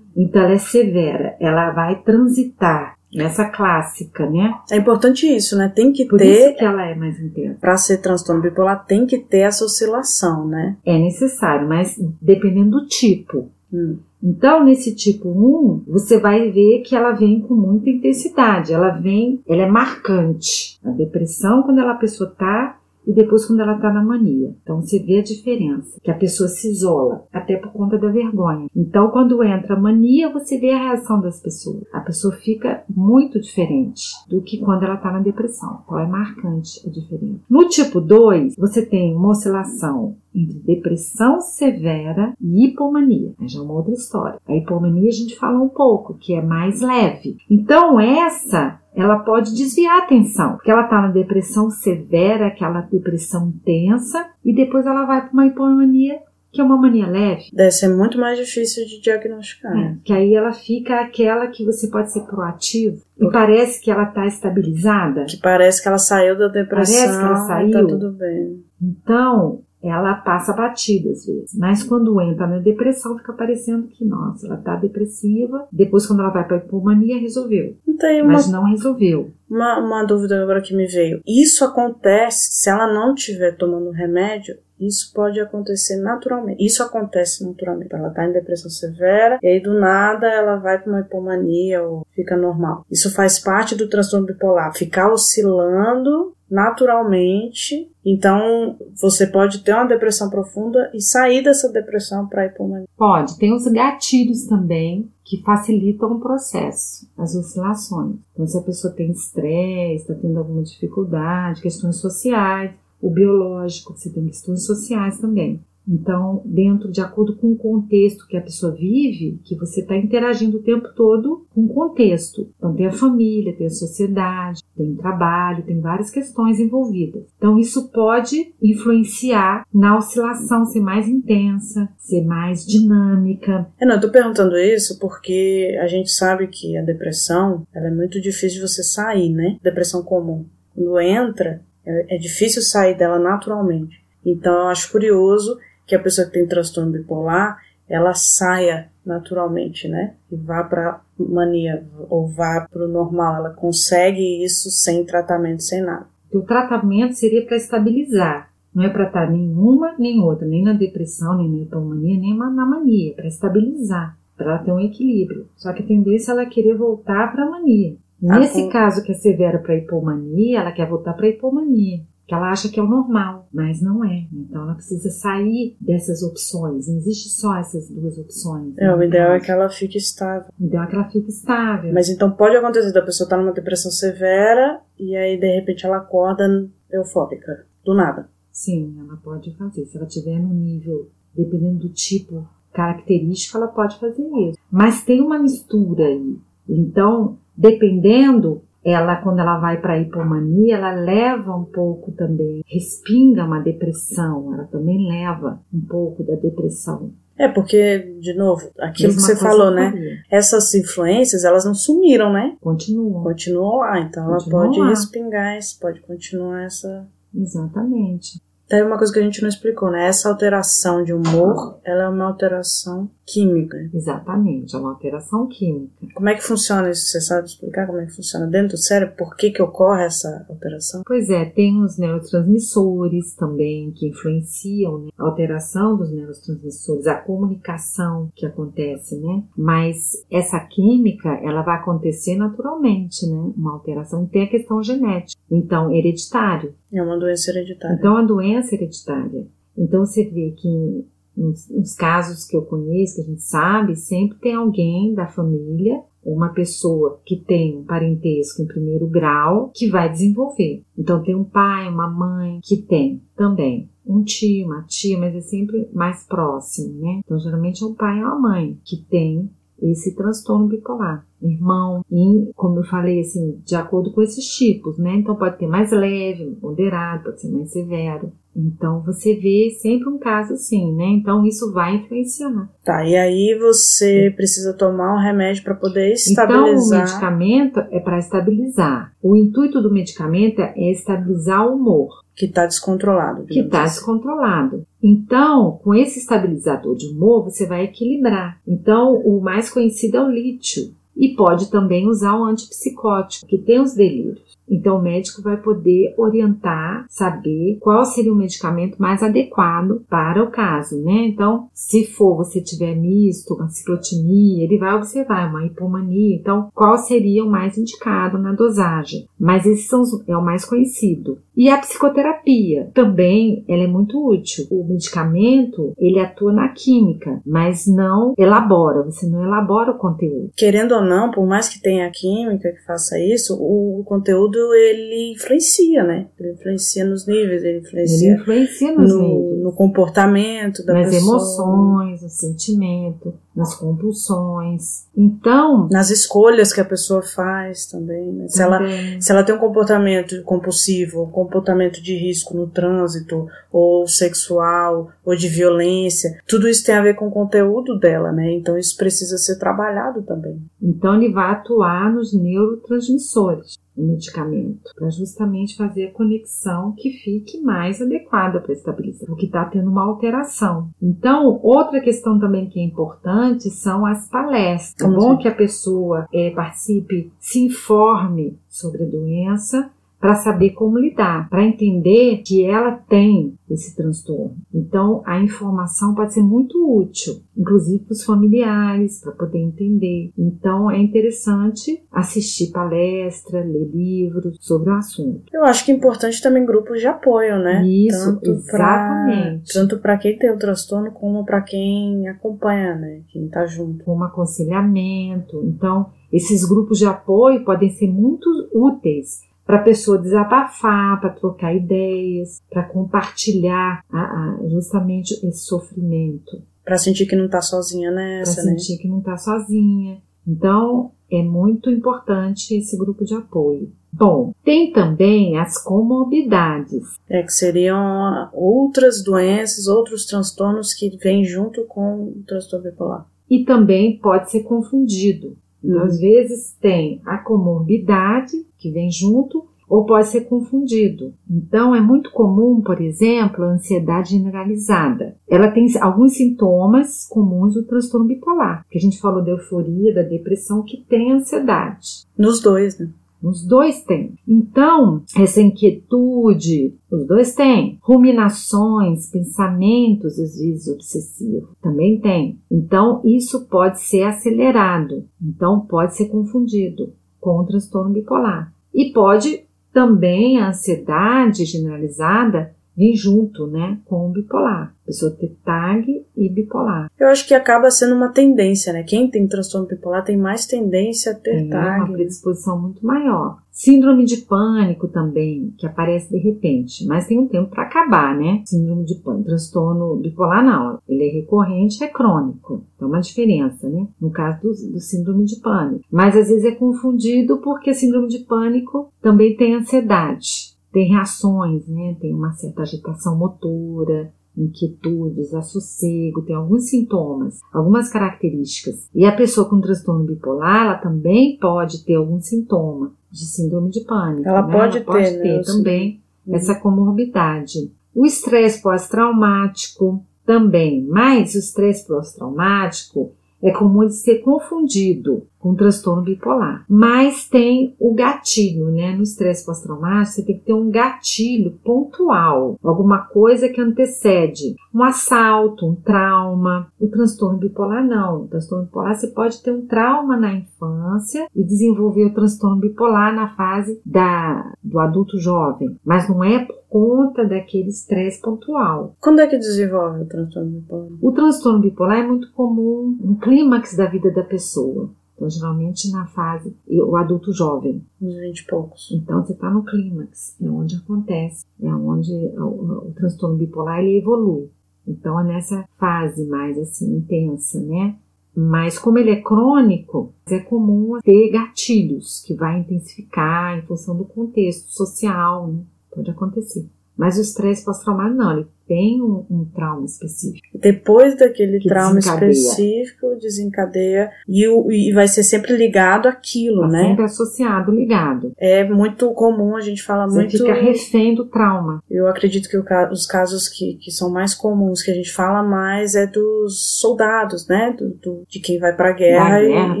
[0.16, 4.54] Então ela é severa, ela vai transitar nessa clássica, né?
[4.70, 5.68] É importante isso, né?
[5.74, 6.24] Tem que Por ter.
[6.24, 7.58] Por isso que ela é mais intensa.
[7.60, 10.76] Para ser transtorno bipolar, tem que ter essa oscilação, né?
[10.84, 13.50] É necessário, mas dependendo do tipo.
[13.72, 13.98] Hum.
[14.22, 19.42] Então, nesse tipo 1, você vai ver que ela vem com muita intensidade, ela vem,
[19.48, 20.78] ela é marcante.
[20.84, 24.54] A depressão, quando ela, a pessoa está e depois quando ela está na mania.
[24.62, 28.68] Então você vê a diferença, que a pessoa se isola, até por conta da vergonha.
[28.74, 31.82] Então quando entra a mania, você vê a reação das pessoas.
[31.92, 35.80] A pessoa fica muito diferente do que quando ela está na depressão.
[35.84, 37.40] Então é marcante a diferença.
[37.48, 43.32] No tipo 2, você tem uma oscilação entre depressão severa e hipomania.
[43.40, 44.38] É já uma outra história.
[44.46, 47.36] A hipomania a gente fala um pouco, que é mais leve.
[47.50, 53.48] Então essa ela pode desviar a atenção, porque ela está na depressão severa, aquela depressão
[53.48, 56.20] intensa, e depois ela vai para uma hipomania
[56.52, 57.44] que é uma mania leve.
[57.52, 59.74] Deve ser muito mais difícil de diagnosticar.
[59.74, 64.04] É, que aí ela fica aquela que você pode ser proativo e parece que ela
[64.04, 65.24] está estabilizada.
[65.24, 66.94] Que parece que ela saiu da depressão.
[66.94, 67.72] Parece que ela tá saiu.
[67.72, 68.62] Tá tudo bem.
[68.82, 71.56] Então, ela passa batida às vezes.
[71.58, 75.66] Mas quando entra na depressão, fica parecendo que, nossa, ela tá depressiva.
[75.72, 77.76] Depois, quando ela vai pra hipomania, resolveu.
[78.22, 79.30] Uma, Mas não resolveu.
[79.50, 81.20] Uma, uma dúvida agora que me veio.
[81.26, 84.56] Isso acontece se ela não estiver tomando remédio?
[84.86, 86.64] Isso pode acontecer naturalmente.
[86.64, 87.94] Isso acontece naturalmente.
[87.94, 92.06] Ela tá em depressão severa e aí do nada ela vai para uma hipomania ou
[92.14, 92.84] fica normal.
[92.90, 94.74] Isso faz parte do transtorno bipolar.
[94.74, 97.90] Ficar oscilando naturalmente.
[98.04, 102.86] Então, você pode ter uma depressão profunda e sair dessa depressão para hipomania.
[102.94, 103.38] Pode.
[103.38, 108.16] Tem os gatilhos também que facilitam o processo, as oscilações.
[108.34, 114.08] Então, se a pessoa tem estresse, está tendo alguma dificuldade, questões sociais, o biológico, você
[114.08, 115.60] tem questões sociais também.
[115.86, 120.58] Então, dentro de acordo com o contexto que a pessoa vive, que você está interagindo
[120.58, 122.48] o tempo todo com o contexto.
[122.56, 127.24] Então, tem a família, tem a sociedade, tem o trabalho, tem várias questões envolvidas.
[127.36, 133.68] Então, isso pode influenciar na oscilação ser mais intensa, ser mais dinâmica.
[133.80, 138.20] Eu não, estou perguntando isso porque a gente sabe que a depressão ela é muito
[138.20, 139.58] difícil de você sair, né?
[139.62, 140.46] Depressão comum.
[140.74, 144.02] Quando entra, é, é difícil sair dela naturalmente.
[144.24, 147.58] Então, eu acho curioso que a pessoa que tem transtorno bipolar
[147.92, 150.14] ela saia naturalmente, né?
[150.30, 153.36] E vá para mania ou vá para o normal.
[153.36, 156.06] Ela consegue isso sem tratamento, sem nada.
[156.32, 158.50] O tratamento seria para estabilizar.
[158.74, 162.64] Não é para estar nenhuma nem outra, nem na depressão, nem na hipomania, nem na
[162.64, 163.12] mania.
[163.12, 165.46] É para estabilizar, para ela ter um equilíbrio.
[165.56, 167.96] Só que a tendência é ela querer voltar para a mania.
[168.28, 172.34] Ah, Nesse caso que é severo para hipomania, ela quer voltar para a hipomania que
[172.34, 174.26] ela acha que é o normal, mas não é.
[174.32, 176.88] Então ela precisa sair dessas opções.
[176.88, 178.72] Não existe só essas duas opções.
[178.78, 180.50] É, o ideal é que ela fique estável.
[180.58, 181.92] O ideal é que ela fique estável.
[181.92, 185.84] Mas então pode acontecer da pessoa estar tá numa depressão severa e aí de repente
[185.84, 186.44] ela acorda
[186.90, 188.28] eufórica, do nada.
[188.50, 189.84] Sim, ela pode fazer.
[189.84, 194.58] Se ela tiver no nível, dependendo do tipo característico, ela pode fazer isso.
[194.70, 196.38] Mas tem uma mistura aí.
[196.68, 203.44] Então, dependendo, ela quando ela vai para a hipomania, ela leva um pouco também, respinga
[203.44, 207.12] uma depressão, ela também leva um pouco da depressão.
[207.38, 209.92] É, porque, de novo, aquilo Mesma que você falou, né?
[210.30, 212.56] Essas influências, elas não sumiram, né?
[212.60, 213.22] Continuam.
[213.22, 214.88] Continuam lá, então Continuam ela pode lá.
[214.90, 217.08] respingar, pode continuar essa.
[217.34, 218.40] Exatamente.
[218.72, 220.06] Tem uma coisa que a gente não explicou, né?
[220.06, 223.76] Essa alteração de humor, ela é uma alteração química.
[223.92, 225.92] Exatamente, é uma alteração química.
[226.14, 227.06] Como é que funciona isso?
[227.06, 229.14] Você sabe explicar como é que funciona dentro do cérebro?
[229.14, 231.02] Por que, que ocorre essa alteração?
[231.06, 235.10] Pois é, tem os neurotransmissores também que influenciam né?
[235.18, 239.42] a alteração dos neurotransmissores, a comunicação que acontece, né?
[239.54, 243.52] Mas essa química, ela vai acontecer naturalmente, né?
[243.54, 244.24] Uma alteração.
[244.24, 246.74] Tem a questão genética, então hereditário.
[246.92, 247.96] É uma doença hereditária.
[247.96, 249.46] Então, a doença hereditária.
[249.76, 254.38] Então, você vê que nos, nos, casos que eu conheço, que a gente sabe, sempre
[254.38, 260.10] tem alguém da família, uma pessoa que tem um parentesco em primeiro grau, que vai
[260.10, 260.84] desenvolver.
[260.96, 263.90] Então tem um pai, uma mãe que tem também.
[264.06, 267.20] Um tio, uma tia, mas é sempre mais próximo, né?
[267.24, 269.50] Então geralmente é um pai ou uma mãe que tem
[269.82, 271.26] esse transtorno bipolar.
[271.42, 275.16] Irmão, e como eu falei, assim, de acordo com esses tipos, né?
[275.16, 278.32] Então pode ter mais leve, moderado, pode ser mais severo.
[278.54, 281.06] Então você vê sempre um caso assim, né?
[281.06, 282.70] Então isso vai influenciar.
[282.84, 286.68] Tá, e aí você precisa tomar um remédio para poder estabilizar.
[286.68, 289.12] Então o medicamento é para estabilizar.
[289.22, 292.21] O intuito do medicamento é estabilizar o humor.
[292.34, 293.44] Que está descontrolado.
[293.44, 293.96] Que está assim.
[293.96, 294.86] descontrolado.
[295.02, 298.60] Então, com esse estabilizador de humor, você vai equilibrar.
[298.66, 300.94] Então, o mais conhecido é o lítio.
[301.14, 304.56] E pode também usar um antipsicótico, que tem os delírios.
[304.72, 310.50] Então, o médico vai poder orientar, saber qual seria o medicamento mais adequado para o
[310.50, 311.26] caso, né?
[311.26, 316.36] Então, se for você tiver misto, uma ciclotimia, ele vai observar uma hipomania.
[316.36, 319.26] Então, qual seria o mais indicado na dosagem?
[319.38, 321.38] Mas esses são é o mais conhecido.
[321.56, 324.66] E a psicoterapia também, ela é muito útil.
[324.70, 330.50] O medicamento, ele atua na química, mas não elabora, você não elabora o conteúdo.
[330.56, 335.32] Querendo ou não, por mais que tenha a química que faça isso, o conteúdo ele
[335.32, 336.28] influencia, né?
[336.38, 339.62] Ele influencia nos níveis, ele influencia, ele influencia nos no, níveis.
[339.62, 341.38] no comportamento da nas pessoa.
[341.38, 345.06] Nas emoções, no sentimento, nas compulsões.
[345.16, 345.88] Então.
[345.90, 348.32] Nas escolhas que a pessoa faz também.
[348.32, 348.48] Né?
[348.48, 349.10] Se, também.
[349.12, 355.10] Ela, se ela tem um comportamento compulsivo, um comportamento de risco no trânsito, ou sexual,
[355.24, 358.52] ou de violência, tudo isso tem a ver com o conteúdo dela, né?
[358.52, 360.60] Então isso precisa ser trabalhado também.
[360.80, 367.60] Então ele vai atuar nos neurotransmissores o medicamento, para justamente fazer a conexão que fique
[367.60, 370.88] mais adequada para estabilizar, porque está tendo uma alteração.
[371.00, 375.10] Então, outra questão também que é importante são as palestras.
[375.10, 379.90] É bom que a pessoa é, participe, se informe sobre a doença
[380.22, 384.56] para saber como lidar, para entender que ela tem esse transtorno.
[384.72, 390.30] Então, a informação pode ser muito útil, inclusive para os familiares, para poder entender.
[390.38, 395.42] Então, é interessante assistir palestra, ler livros sobre o assunto.
[395.52, 397.84] Eu acho que é importante também grupos de apoio, né?
[397.84, 399.72] Isso, tanto exatamente.
[399.72, 403.22] Pra, tanto para quem tem o transtorno como para quem acompanha, né?
[403.26, 404.04] Quem está junto.
[404.04, 405.64] Como aconselhamento.
[405.64, 411.74] Então, esses grupos de apoio podem ser muito úteis para a pessoa desabafar, para trocar
[411.74, 416.62] ideias, para compartilhar a, a, justamente esse sofrimento.
[416.84, 418.78] Para sentir que não está sozinha nessa, pra né?
[418.78, 420.20] sentir que não está sozinha.
[420.46, 423.92] Então, é muito importante esse grupo de apoio.
[424.12, 427.16] Bom, tem também as comorbidades.
[427.28, 433.26] É que seriam outras doenças, outros transtornos que vêm junto com o transtorno bipolar.
[433.48, 435.56] E também pode ser confundido.
[435.82, 441.34] Então, às vezes tem a comorbidade que vem junto ou pode ser confundido.
[441.50, 445.36] Então, é muito comum, por exemplo, a ansiedade generalizada.
[445.46, 450.22] Ela tem alguns sintomas comuns do transtorno bipolar, que a gente falou da euforia, da
[450.22, 452.24] depressão, que tem ansiedade.
[452.38, 453.10] Nos dois, né?
[453.42, 454.34] Os dois têm.
[454.48, 457.98] Então, essa inquietude, os dois têm.
[458.00, 462.58] Ruminações, pensamentos, às vezes obsessivos, também tem.
[462.70, 465.24] Então, isso pode ser acelerado.
[465.42, 467.12] Então, pode ser confundido
[467.42, 468.72] com o transtorno bipolar.
[468.94, 474.94] E pode também a ansiedade generalizada vir junto, né, com o bipolar.
[475.02, 477.10] A pessoa ter TAG e bipolar.
[477.18, 479.02] Eu acho que acaba sendo uma tendência, né?
[479.02, 482.00] Quem tem transtorno bipolar tem mais tendência a ter Tem TAG.
[482.04, 483.58] uma predisposição muito maior.
[483.72, 488.62] Síndrome de pânico também, que aparece de repente, mas tem um tempo para acabar, né?
[488.66, 489.46] Síndrome de pânico.
[489.46, 492.84] Transtorno bipolar não, ele é recorrente, é crônico.
[492.98, 494.06] Tem uma diferença, né?
[494.20, 496.04] No caso do, do síndrome de pânico.
[496.10, 502.16] Mas às vezes é confundido porque síndrome de pânico também tem ansiedade tem reações, né?
[502.20, 509.08] Tem uma certa agitação motora, inquietude, desassossego, tem alguns sintomas, algumas características.
[509.14, 514.00] E a pessoa com transtorno bipolar, ela também pode ter algum sintoma de síndrome de
[514.00, 514.48] pânico.
[514.48, 514.72] Ela né?
[514.72, 515.62] pode ela pode ter, ter né?
[515.64, 516.56] também Uhum.
[516.56, 517.90] essa comorbidade.
[518.14, 523.32] O estresse pós-traumático também, mas o estresse pós-traumático
[523.62, 526.84] é comum de ser confundido com transtorno bipolar.
[526.88, 529.14] Mas tem o gatilho, né?
[529.14, 535.04] No estresse pós-traumático, você tem que ter um gatilho pontual, alguma coisa que antecede um
[535.04, 536.88] assalto, um trauma.
[537.00, 538.42] O transtorno bipolar não.
[538.42, 543.32] O transtorno bipolar você pode ter um trauma na infância e desenvolver o transtorno bipolar
[543.32, 549.16] na fase da, do adulto jovem, mas não é conta daquele estresse pontual.
[549.20, 551.08] Quando é que desenvolve o transtorno bipolar?
[551.22, 555.10] O transtorno bipolar é muito comum no clímax da vida da pessoa.
[555.34, 558.04] Então, geralmente na fase, o adulto jovem.
[558.20, 559.10] Uns 20 e poucos.
[559.12, 564.00] Então, você está no clímax, é onde acontece, é onde o, o- o transtorno bipolar
[564.00, 564.68] ele evolui.
[565.08, 568.16] Então, é nessa fase mais assim, intensa, né?
[568.54, 574.26] Mas como ele é crônico, é comum ter gatilhos que vai intensificar em função do
[574.26, 575.80] contexto social, né?
[576.14, 576.88] Pode acontecer.
[577.16, 580.78] Mas o estresse pós-traumático não, ele tem um, um trauma específico.
[580.78, 582.50] Depois daquele Que trauma desencadeia.
[582.50, 587.04] específico, desencadeia e, o- e vai ser sempre ligado àquilo, Tá né?
[587.08, 588.52] sempre associado, ligado.
[588.58, 590.58] É muito comum, a gente fala Você muito.
[590.58, 592.02] fica refém do trauma.
[592.10, 595.62] Eu acredito que o os casos que, que são mais comuns, que a gente fala
[595.62, 597.94] mais, é dos soldados, né?
[597.98, 599.48] Do, do- de quem vai pra guerra.
[599.50, 600.00] da guerra, e,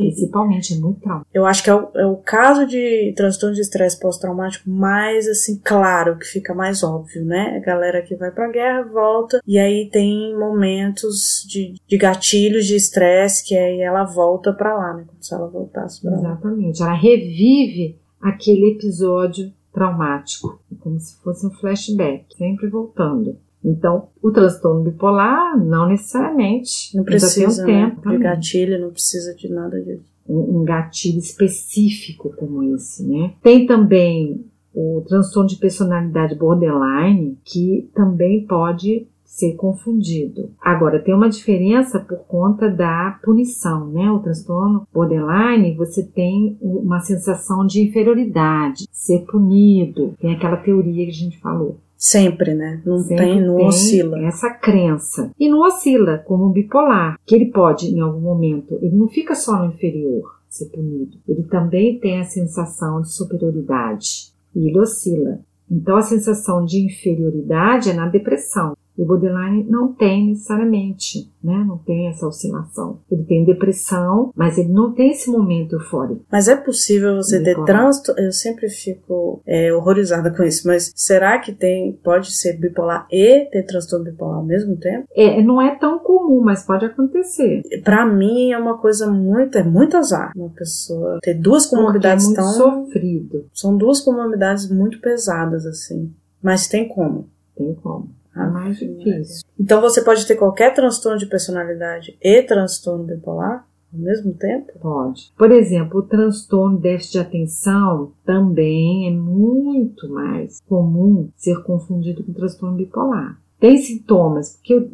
[0.12, 1.24] principalmente, é muito trauma.
[1.32, 5.58] eu acho que é o, é o caso de transtorno de estresse pós-traumático mais, assim,
[5.64, 7.56] claro, que fica mais óbvio, né?
[7.62, 12.76] A galera que vai pra guerra volta e aí tem momentos de, de gatilhos de
[12.76, 15.04] estresse que aí ela volta pra lá, né?
[15.06, 16.18] Como se ela voltasse pra lá.
[16.18, 16.82] Exatamente.
[16.82, 23.36] Ela revive aquele episódio traumático, como se fosse um flashback, sempre voltando.
[23.64, 26.96] Então, o transtorno bipolar, não necessariamente.
[26.96, 28.18] Não precisa um né, tempo de também.
[28.18, 30.04] gatilho, não precisa de nada disso.
[30.28, 33.34] um, um gatilho específico como esse, né?
[33.42, 40.50] Tem também o transtorno de personalidade borderline, que também pode ser confundido.
[40.60, 44.10] Agora, tem uma diferença por conta da punição, né?
[44.10, 51.10] O transtorno borderline, você tem uma sensação de inferioridade, ser punido, tem aquela teoria que
[51.10, 51.78] a gente falou.
[51.96, 52.82] Sempre, né?
[52.84, 54.18] Não Sempre tem, não oscila.
[54.26, 55.30] Essa crença.
[55.38, 59.34] E não oscila, como o bipolar, que ele pode, em algum momento, ele não fica
[59.34, 61.16] só no inferior, ser punido.
[61.26, 64.31] Ele também tem a sensação de superioridade.
[64.54, 65.40] E ele oscila.
[65.70, 68.76] Então, a sensação de inferioridade é na depressão.
[68.96, 71.64] E o borderline não tem necessariamente, né?
[71.66, 73.00] Não tem essa oscilação.
[73.10, 76.24] Ele tem depressão, mas ele não tem esse momento eufórico.
[76.30, 78.20] Mas é possível você ter transtorno.
[78.22, 83.46] Eu sempre fico é, horrorizada com isso, mas será que tem, pode ser bipolar e
[83.46, 85.06] ter transtorno bipolar ao mesmo tempo?
[85.14, 87.62] É, não é tão comum, mas pode acontecer.
[87.82, 90.32] Pra mim é uma coisa muito, é muito azar.
[90.36, 92.52] Uma pessoa ter duas é comorbidades muito tão.
[92.52, 93.46] sofrido.
[93.52, 96.12] São duas comorbidades muito pesadas, assim.
[96.42, 97.28] Mas tem como.
[97.56, 98.21] Tem como.
[98.34, 99.42] É Ah, mais difícil.
[99.58, 103.66] Então você pode ter qualquer transtorno de personalidade e transtorno bipolar?
[103.92, 104.72] ao mesmo tempo?
[104.80, 105.32] Pode.
[105.36, 112.32] Por exemplo, o transtorno déficit de atenção também é muito mais comum ser confundido com
[112.32, 113.38] transtorno bipolar.
[113.62, 114.90] Tem sintomas, porque o,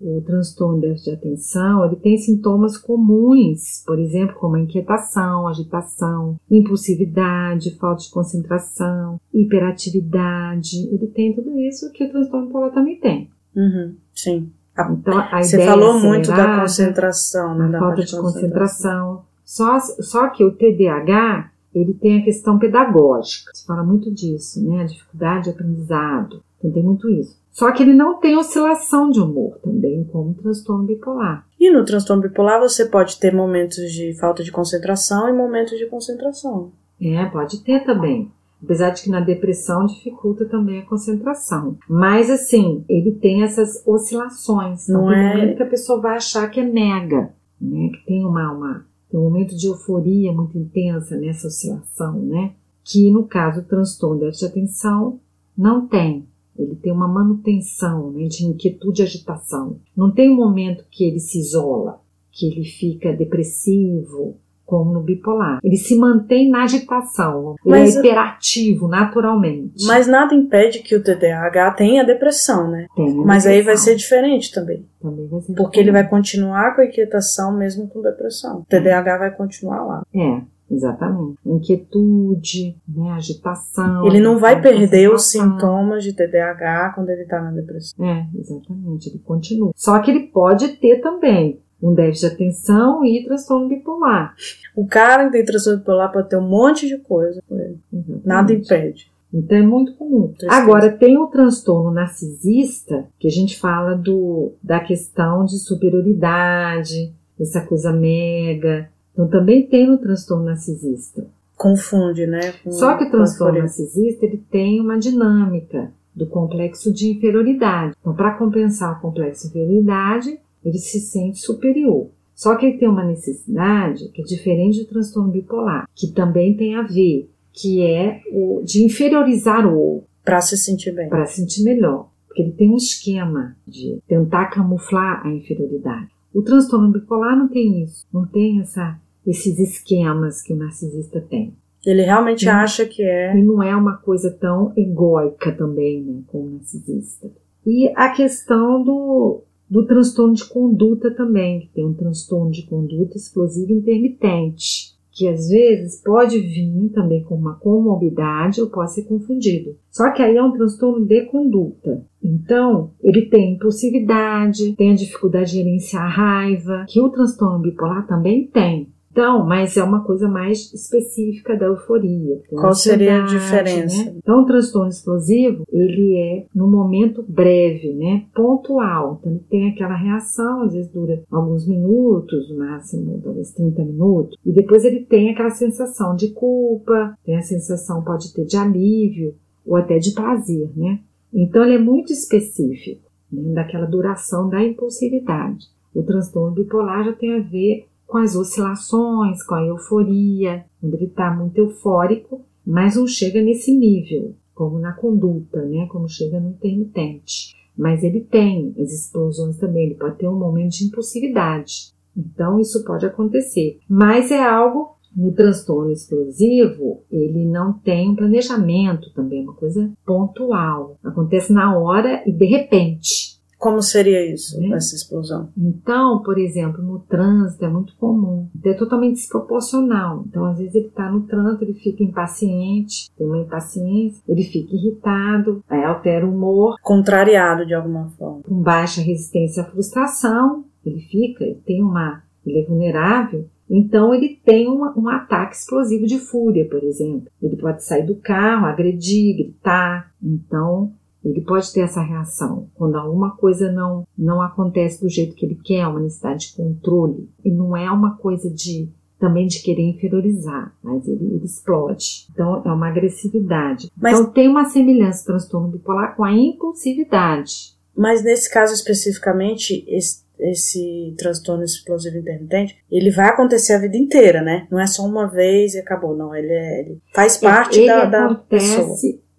[0.00, 6.36] o, o transtorno de atenção, ele tem sintomas comuns, por exemplo, como a inquietação, agitação,
[6.50, 10.88] impulsividade, falta de concentração, hiperatividade.
[10.92, 13.30] Ele tem tudo isso que o transtorno bipolar também tem.
[13.54, 14.50] Uhum, sim.
[14.72, 17.64] Então, a Você ideia falou é muito da acelerada, concentração, né?
[17.66, 19.22] a da falta de concentração.
[19.44, 23.52] Só, só que o TDAH, ele tem a questão pedagógica.
[23.54, 24.82] Se fala muito disso, né?
[24.82, 26.42] A dificuldade de aprendizado.
[26.58, 27.38] Então tem muito isso.
[27.58, 31.44] Só que ele não tem oscilação de humor também, como o transtorno bipolar.
[31.58, 35.86] E no transtorno bipolar você pode ter momentos de falta de concentração e momentos de
[35.86, 36.70] concentração.
[37.02, 38.30] É, pode ter também.
[38.62, 41.76] Apesar de que na depressão dificulta também a concentração.
[41.88, 44.86] Mas assim, ele tem essas oscilações.
[44.86, 47.88] Não Não é- momento que a pessoa vai achar que é mega, né?
[47.92, 52.52] Que tem uma, uma tem um momento de euforia muito intensa nessa oscilação, né?
[52.84, 55.18] Que no caso do transtorno de atenção
[55.56, 56.24] não tem.
[56.58, 59.78] Ele tem uma manutenção né, de inquietude e agitação.
[59.96, 62.00] Não tem um momento que ele se isola,
[62.32, 65.60] que ele fica depressivo, como no bipolar.
[65.64, 67.54] Ele se mantém na agitação.
[67.64, 69.86] Ele Mas- é hiperativo naturalmente.
[69.86, 72.86] Mas nada impede que o TDAH tenha depressão, né?
[72.94, 73.84] Tem Mas aí vai depressão.
[73.86, 74.84] ser diferente também.
[75.00, 78.58] Também vai ser Porque ele vai continuar com a inquietação mesmo com depressão.
[78.60, 80.02] O TDAH vai continuar lá.
[80.14, 81.38] É, exatamente.
[81.44, 84.06] Inquietude, né, agitação.
[84.06, 88.04] Ele não vai perder os sintomas de TDAH quando ele tá na depressão.
[88.04, 89.72] É, exatamente, ele continua.
[89.74, 94.34] Só que ele pode ter também um déficit de atenção e transtorno bipolar.
[94.74, 97.78] O cara que tem transtorno bipolar pode ter um monte de coisa com ele.
[97.92, 98.26] Exatamente.
[98.26, 99.10] Nada impede.
[99.32, 100.32] Então é muito comum.
[100.48, 107.60] Agora, tem o transtorno narcisista, que a gente fala do, da questão de superioridade, essa
[107.60, 108.90] coisa mega.
[109.18, 111.26] Então também tem no transtorno narcisista.
[111.56, 112.54] Confunde, né?
[112.70, 117.96] Só que o transtorno narcisista ele tem uma dinâmica do complexo de inferioridade.
[118.00, 122.10] Então, para compensar o complexo de inferioridade, ele se sente superior.
[122.32, 126.76] Só que ele tem uma necessidade que é diferente do transtorno bipolar, que também tem
[126.76, 131.08] a ver, que é o de inferiorizar o outro Pra se sentir bem.
[131.08, 132.10] para sentir melhor.
[132.28, 136.08] Porque ele tem um esquema de tentar camuflar a inferioridade.
[136.32, 138.96] O transtorno bipolar não tem isso, não tem essa,
[139.28, 141.54] esses esquemas que o narcisista tem.
[141.84, 142.52] Ele realmente Hum.
[142.52, 143.36] acha que é.
[143.36, 147.30] E não é uma coisa tão egóica também, né, como o narcisista.
[147.64, 153.16] E a questão do, do transtorno de conduta também, que tem um transtorno de conduta
[153.16, 159.76] explosiva intermitente, que às vezes pode vir também com uma comorbidade ou pode ser confundido.
[159.90, 162.04] Só que aí é um transtorno de conduta.
[162.22, 168.06] Então, ele tem impulsividade, tem a dificuldade de gerenciar a raiva, que o transtorno bipolar
[168.06, 168.88] também tem.
[169.18, 172.40] Então, mas é uma coisa mais específica da euforia.
[172.48, 174.04] tem Qual seria a ansiedade, diferença?
[174.04, 174.14] né?
[174.16, 178.26] Então, o transtorno explosivo, ele é no momento breve, né?
[178.32, 179.18] Pontual.
[179.18, 184.38] Então, ele tem aquela reação, às vezes dura alguns minutos, no máximo, talvez 30 minutos.
[184.46, 189.34] E depois ele tem aquela sensação de culpa, tem a sensação, pode ter de alívio
[189.66, 191.00] ou até de prazer, né?
[191.34, 193.52] Então, ele é muito específico, né?
[193.52, 195.66] daquela duração da impulsividade.
[195.92, 201.04] O transtorno bipolar já tem a ver com as oscilações, com a euforia, quando ele
[201.04, 205.86] está muito eufórico, mas não chega nesse nível, como na conduta, né?
[205.90, 207.54] Como chega no intermitente.
[207.76, 211.92] Mas ele tem as explosões também, ele pode ter um momento de impulsividade.
[212.16, 213.78] Então isso pode acontecer.
[213.86, 219.90] Mas é algo no transtorno explosivo, ele não tem um planejamento também, é uma coisa
[220.06, 220.96] pontual.
[221.04, 223.37] Acontece na hora e de repente.
[223.58, 224.76] Como seria isso, Né?
[224.76, 225.48] essa explosão?
[225.56, 228.48] Então, por exemplo, no trânsito é muito comum.
[228.64, 230.24] É totalmente desproporcional.
[230.28, 234.74] Então, às vezes ele está no trânsito, ele fica impaciente, tem uma impaciência, ele fica
[234.74, 238.42] irritado, aí altera o humor, Contrariado de alguma forma.
[238.42, 243.46] com baixa resistência à frustração, ele fica, ele tem uma, ele é vulnerável.
[243.70, 247.26] Então ele tem uma- um ataque explosivo de fúria, por exemplo.
[247.42, 250.10] Ele pode sair do carro, agredir, gritar.
[250.22, 250.92] Então
[251.24, 255.58] ele pode ter essa reação quando alguma coisa não não acontece do jeito que ele
[255.64, 257.28] quer, uma necessidade de controle.
[257.44, 258.88] E não é uma coisa de
[259.18, 262.28] também de querer inferiorizar, mas ele, ele explode.
[262.32, 263.90] Então é uma agressividade.
[264.00, 267.76] Mas- Então tem uma semelhança do transtorno bipolar com a impulsividade.
[267.96, 274.40] Mas nesse caso especificamente, esse, esse transtorno explosivo intermitente, ele vai acontecer a vida inteira,
[274.40, 274.68] né?
[274.70, 276.32] Não é só uma vez e acabou, não.
[276.34, 278.86] Ele, é- ele faz parte ele da, da pessoa.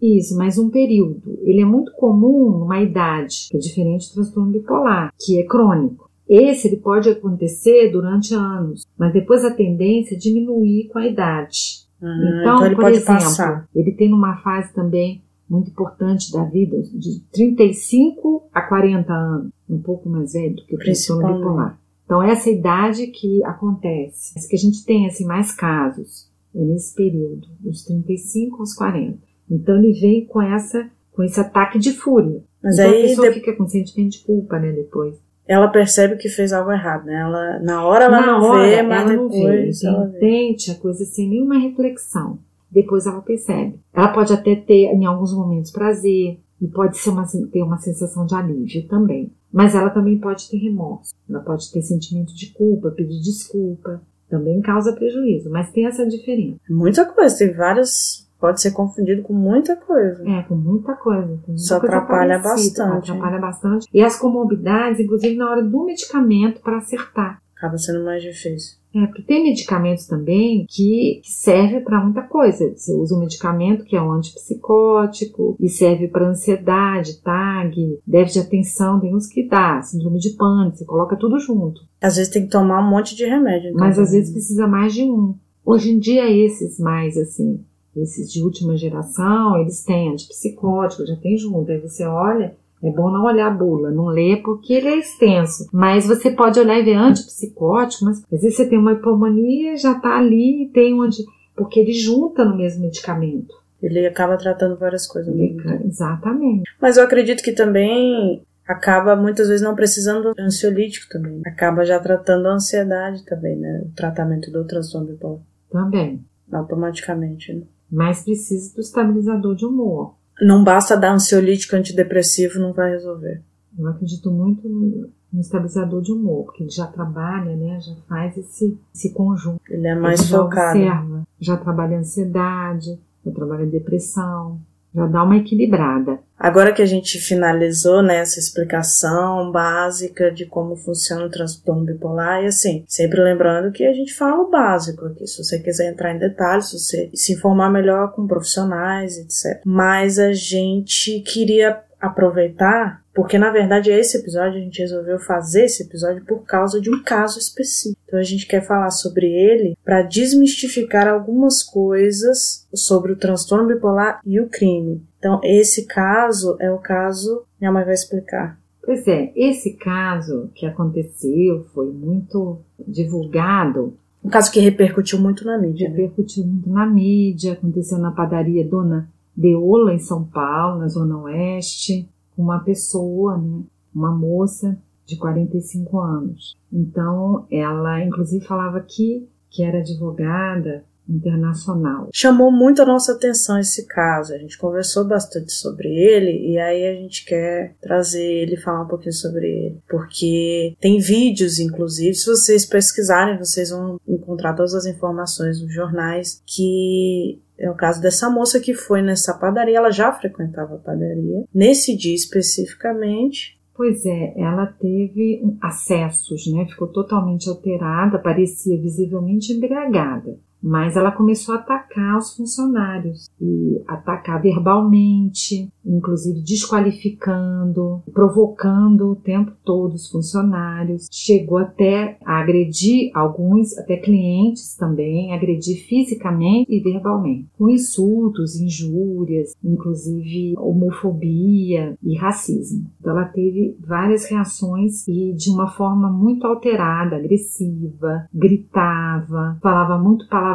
[0.01, 1.39] Isso, mas um período.
[1.41, 6.09] Ele é muito comum numa idade, que é diferente do transtorno bipolar, que é crônico.
[6.27, 11.87] Esse ele pode acontecer durante anos, mas depois a tendência é diminuir com a idade.
[12.01, 13.67] Ah, então, ele por exemplo, passar.
[13.75, 19.79] ele tem numa fase também muito importante da vida, de 35 a 40 anos, um
[19.79, 21.79] pouco mais velho do que o transtorno bipolar.
[22.05, 27.47] Então, essa idade que acontece, que a gente tem assim, mais casos, é nesse período,
[27.59, 29.28] dos 35 aos 40.
[29.49, 32.41] Então, ele vem com, essa, com esse ataque de fúria.
[32.63, 35.15] Mas então, a aí pessoa de- fica com sentimento de culpa, né, depois.
[35.47, 37.15] ela percebe que fez algo errado, né?
[37.21, 39.35] Ela, na hora ela Na não hora, vê, mas ela não vê.
[39.39, 40.07] depois ela.
[40.15, 42.37] Entende a coisa sem nenhuma reflexão.
[42.71, 43.79] Depois ela percebe.
[43.93, 46.37] Ela pode até ter, em alguns momentos, prazer.
[46.61, 49.31] E pode ser uma, ter uma sensação de alívio também.
[49.51, 51.11] Mas ela também pode ter remorso.
[51.27, 54.01] Ela pode ter sentimento de culpa, pedir desculpa.
[54.29, 55.49] Também causa prejuízo.
[55.49, 56.59] Mas tem essa diferença.
[56.69, 58.28] Muita coisa, tem várias.
[58.39, 60.23] Pode ser confundido com muita coisa.
[60.27, 61.39] É, com muita coisa.
[61.45, 63.87] Tem Isso atrapalha parecida, bastante, Atrapalha bastante.
[63.93, 67.41] E as comorbidades, inclusive na hora do medicamento para acertar.
[67.55, 68.79] Acaba sendo mais difícil.
[68.95, 72.73] É, porque tem medicamentos também que, serve para muita coisa.
[72.75, 78.47] Você usa um medicamento que é um antipsicótico e serve para ansiedade, TAG, déficit de
[78.47, 81.81] atenção, tem uns que dá, síndrome de pânico, você coloca tudo junto.
[82.01, 83.69] Às vezes tem que tomar um monte de remédio.
[83.69, 85.35] então, Mas às vezes precisa mais de um.
[85.63, 87.63] Hoje em dia, esses mais assim,
[88.01, 91.71] esses de última geração, eles têm antipsicótico, já tem junto.
[91.71, 95.67] Aí você olha, é bom não olhar a bula, não ler porque ele é extenso.
[95.71, 99.95] Mas você pode olhar e ver antipsicótico, mas às vezes você tem uma hipomania, já
[99.95, 101.23] tá ali, tem um anti...
[101.55, 103.53] porque ele junta no mesmo medicamento.
[103.81, 105.33] Ele acaba tratando várias coisas.
[105.33, 105.61] tempo.
[105.85, 106.63] Exatamente.
[106.81, 111.41] Mas eu acredito que também acaba muitas vezes não precisando de ansiolítico também.
[111.45, 113.83] Acaba já tratando a ansiedade também, né?
[113.85, 115.39] O tratamento do transtorno bipolar.
[115.71, 116.23] Também.
[116.51, 117.63] Automaticamente, né?
[117.91, 120.15] Mas precisa do estabilizador de humor.
[120.41, 123.41] Não basta dar ansiolítico antidepressivo, não vai resolver.
[123.77, 127.79] Eu acredito muito no, no estabilizador de humor, porque ele já trabalha, né?
[127.81, 129.59] Já faz esse, esse conjunto.
[129.69, 130.79] Ele é mais Ele já focado.
[130.79, 134.59] observa, já trabalha ansiedade, já trabalha depressão,
[134.93, 136.19] já dá uma equilibrada.
[136.37, 142.43] Agora que a gente finalizou né, essa explicação básica de como funciona o transtorno bipolar,
[142.43, 145.27] e assim, sempre lembrando que a gente fala o básico aqui.
[145.27, 149.61] Se você quiser entrar em detalhes, se você se informar melhor com profissionais, etc.
[149.65, 155.83] Mas a gente queria aproveitar, porque na verdade esse episódio a gente resolveu fazer esse
[155.83, 157.99] episódio por causa de um caso específico.
[158.05, 164.21] Então a gente quer falar sobre ele para desmistificar algumas coisas sobre o transtorno bipolar
[164.25, 165.03] e o crime.
[165.17, 168.57] Então esse caso é o caso, minha mãe vai explicar.
[168.81, 175.57] Pois é, esse caso que aconteceu foi muito divulgado, Um caso que repercutiu muito na
[175.57, 175.87] mídia.
[175.87, 175.95] Né?
[175.95, 182.09] repercutiu muito na mídia, aconteceu na padaria Dona Deola, em São Paulo, na Zona Oeste,
[182.37, 183.63] uma pessoa, né,
[183.95, 186.57] uma moça de 45 anos.
[186.71, 192.09] Então, ela inclusive falava que, que era advogada internacional.
[192.13, 194.33] Chamou muito a nossa atenção esse caso.
[194.33, 198.87] A gente conversou bastante sobre ele e aí a gente quer trazer ele falar um
[198.87, 199.81] pouquinho sobre ele.
[199.89, 206.41] Porque tem vídeos, inclusive, se vocês pesquisarem, vocês vão encontrar todas as informações nos jornais
[206.45, 211.43] que é o caso dessa moça que foi nessa padaria, ela já frequentava a padaria.
[211.53, 216.65] Nesse dia especificamente, Pois é, ela teve acessos, né?
[216.65, 220.37] Ficou totalmente alterada, parecia visivelmente embriagada.
[220.61, 229.51] Mas ela começou a atacar os funcionários e atacar verbalmente, inclusive desqualificando, provocando o tempo
[229.63, 231.07] todo os funcionários.
[231.11, 239.53] Chegou até a agredir alguns, até clientes também, agredir fisicamente e verbalmente, com insultos, injúrias,
[239.63, 242.85] inclusive homofobia e racismo.
[242.99, 250.27] Então ela teve várias reações e de uma forma muito alterada, agressiva, gritava, falava muito
[250.27, 250.48] palavrão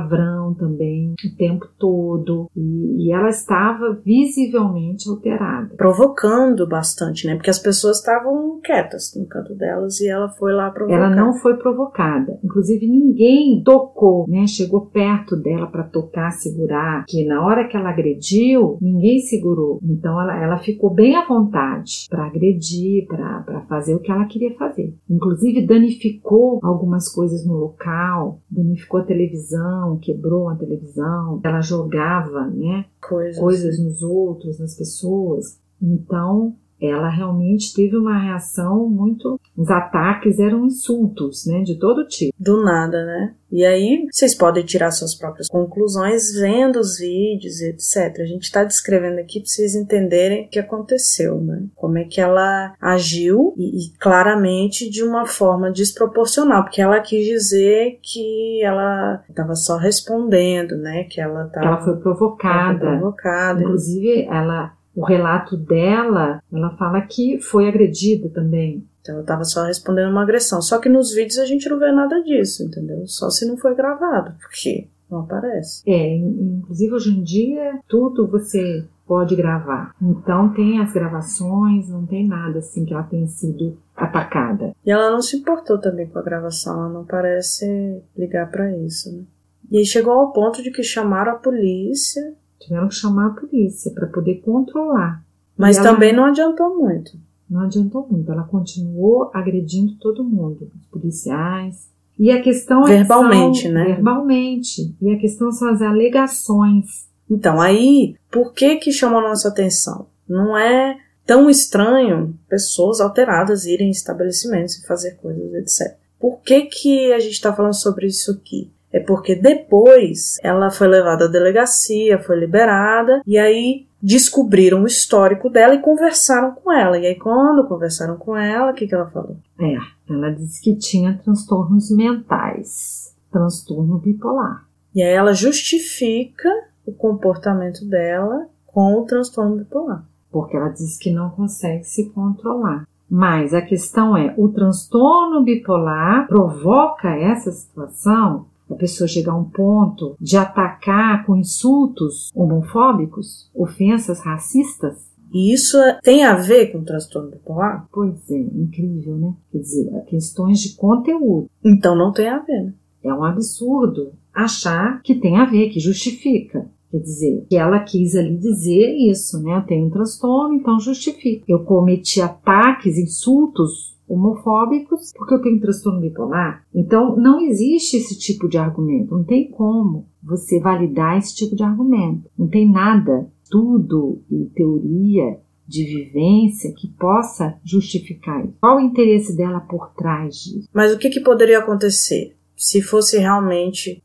[0.54, 5.74] também o tempo todo e, e ela estava visivelmente alterada.
[5.76, 7.34] provocando bastante, né?
[7.34, 10.96] Porque as pessoas estavam quietas no canto delas e ela foi lá provocar.
[10.96, 12.38] Ela não foi provocada.
[12.42, 14.46] Inclusive, ninguém tocou, né?
[14.46, 17.04] Chegou perto dela para tocar, segurar.
[17.06, 19.78] Que na hora que ela agrediu, ninguém segurou.
[19.82, 24.54] Então, ela, ela ficou bem à vontade para agredir, para fazer o que ela queria
[24.56, 24.94] fazer.
[25.08, 31.40] Inclusive, danificou algumas coisas no local, danificou a televisão, quebrou a televisão.
[31.44, 32.86] Ela jogava, né?
[33.00, 33.38] coisas.
[33.38, 35.58] coisas nos outros, nas pessoas.
[35.80, 36.56] Então,
[36.86, 39.40] ela realmente teve uma reação muito.
[39.56, 41.62] Os ataques eram insultos, né?
[41.62, 42.34] De todo tipo.
[42.38, 43.34] Do nada, né?
[43.54, 48.20] E aí vocês podem tirar suas próprias conclusões vendo os vídeos e etc.
[48.20, 51.62] A gente está descrevendo aqui para vocês entenderem o que aconteceu, né?
[51.76, 57.24] Como é que ela agiu e, e, claramente de uma forma desproporcional, porque ela quis
[57.24, 61.04] dizer que ela estava só respondendo, né?
[61.04, 62.86] Que ela tava, ela foi provocada.
[62.86, 63.62] Ela foi provocada.
[63.62, 68.86] Inclusive, ela o relato dela, ela fala que foi agredida também.
[69.00, 70.62] Então ela estava só respondendo uma agressão.
[70.62, 73.06] Só que nos vídeos a gente não vê nada disso, entendeu?
[73.06, 75.82] Só se não foi gravado, porque não aparece.
[75.86, 79.94] É, inclusive hoje em dia tudo você pode gravar.
[80.00, 84.74] Então tem as gravações, não tem nada assim que ela tenha sido atacada.
[84.84, 89.12] E ela não se importou também com a gravação, ela não parece ligar para isso,
[89.14, 89.22] né?
[89.70, 92.34] E aí chegou ao ponto de que chamaram a polícia
[92.64, 95.22] Tiveram que chamar a polícia para poder controlar.
[95.56, 97.12] Mas ela, também não adiantou muito.
[97.48, 98.32] Não adiantou muito.
[98.32, 101.90] Ela continuou agredindo todo mundo, os policiais.
[102.18, 103.84] E a questão verbalmente, é são, né?
[103.84, 104.96] Verbalmente.
[105.00, 107.06] E a questão são as alegações.
[107.30, 110.06] Então, aí, por que que chama a nossa atenção?
[110.26, 110.96] Não é
[111.26, 115.98] tão estranho pessoas alteradas irem em estabelecimentos e fazer coisas, etc.
[116.18, 118.70] Por que que a gente está falando sobre isso aqui?
[118.94, 125.50] É porque depois ela foi levada à delegacia, foi liberada, e aí descobriram o histórico
[125.50, 126.96] dela e conversaram com ela.
[126.96, 129.36] E aí, quando conversaram com ela, o que, que ela falou?
[129.58, 129.74] É,
[130.08, 134.64] ela disse que tinha transtornos mentais, transtorno bipolar.
[134.94, 136.48] E aí ela justifica
[136.86, 140.04] o comportamento dela com o transtorno bipolar.
[140.30, 142.86] Porque ela diz que não consegue se controlar.
[143.10, 149.44] Mas a questão é: o transtorno bipolar provoca essa situação a pessoa chegar a um
[149.44, 155.12] ponto de atacar com insultos homofóbicos, ofensas racistas.
[155.32, 157.88] E isso tem a ver com o transtorno bipolar?
[157.92, 159.34] Pois é, incrível, né?
[159.50, 161.50] Quer dizer, questões de conteúdo.
[161.64, 162.74] Então não tem a ver, né?
[163.02, 166.66] É um absurdo achar que tem a ver, que justifica.
[166.90, 169.56] Quer dizer, que ela quis ali dizer isso, né?
[169.56, 171.44] Eu tenho um transtorno, então justifica.
[171.48, 176.64] Eu cometi ataques, insultos homofóbicos porque eu tenho transtorno bipolar.
[176.74, 179.14] Então, não existe esse tipo de argumento.
[179.14, 182.28] Não tem como você validar esse tipo de argumento.
[182.38, 188.54] Não tem nada, tudo e teoria de vivência que possa justificar isso.
[188.60, 190.68] Qual o interesse dela por trás disso?
[190.72, 192.36] Mas o que, que poderia acontecer?
[192.56, 194.02] Se fosse realmente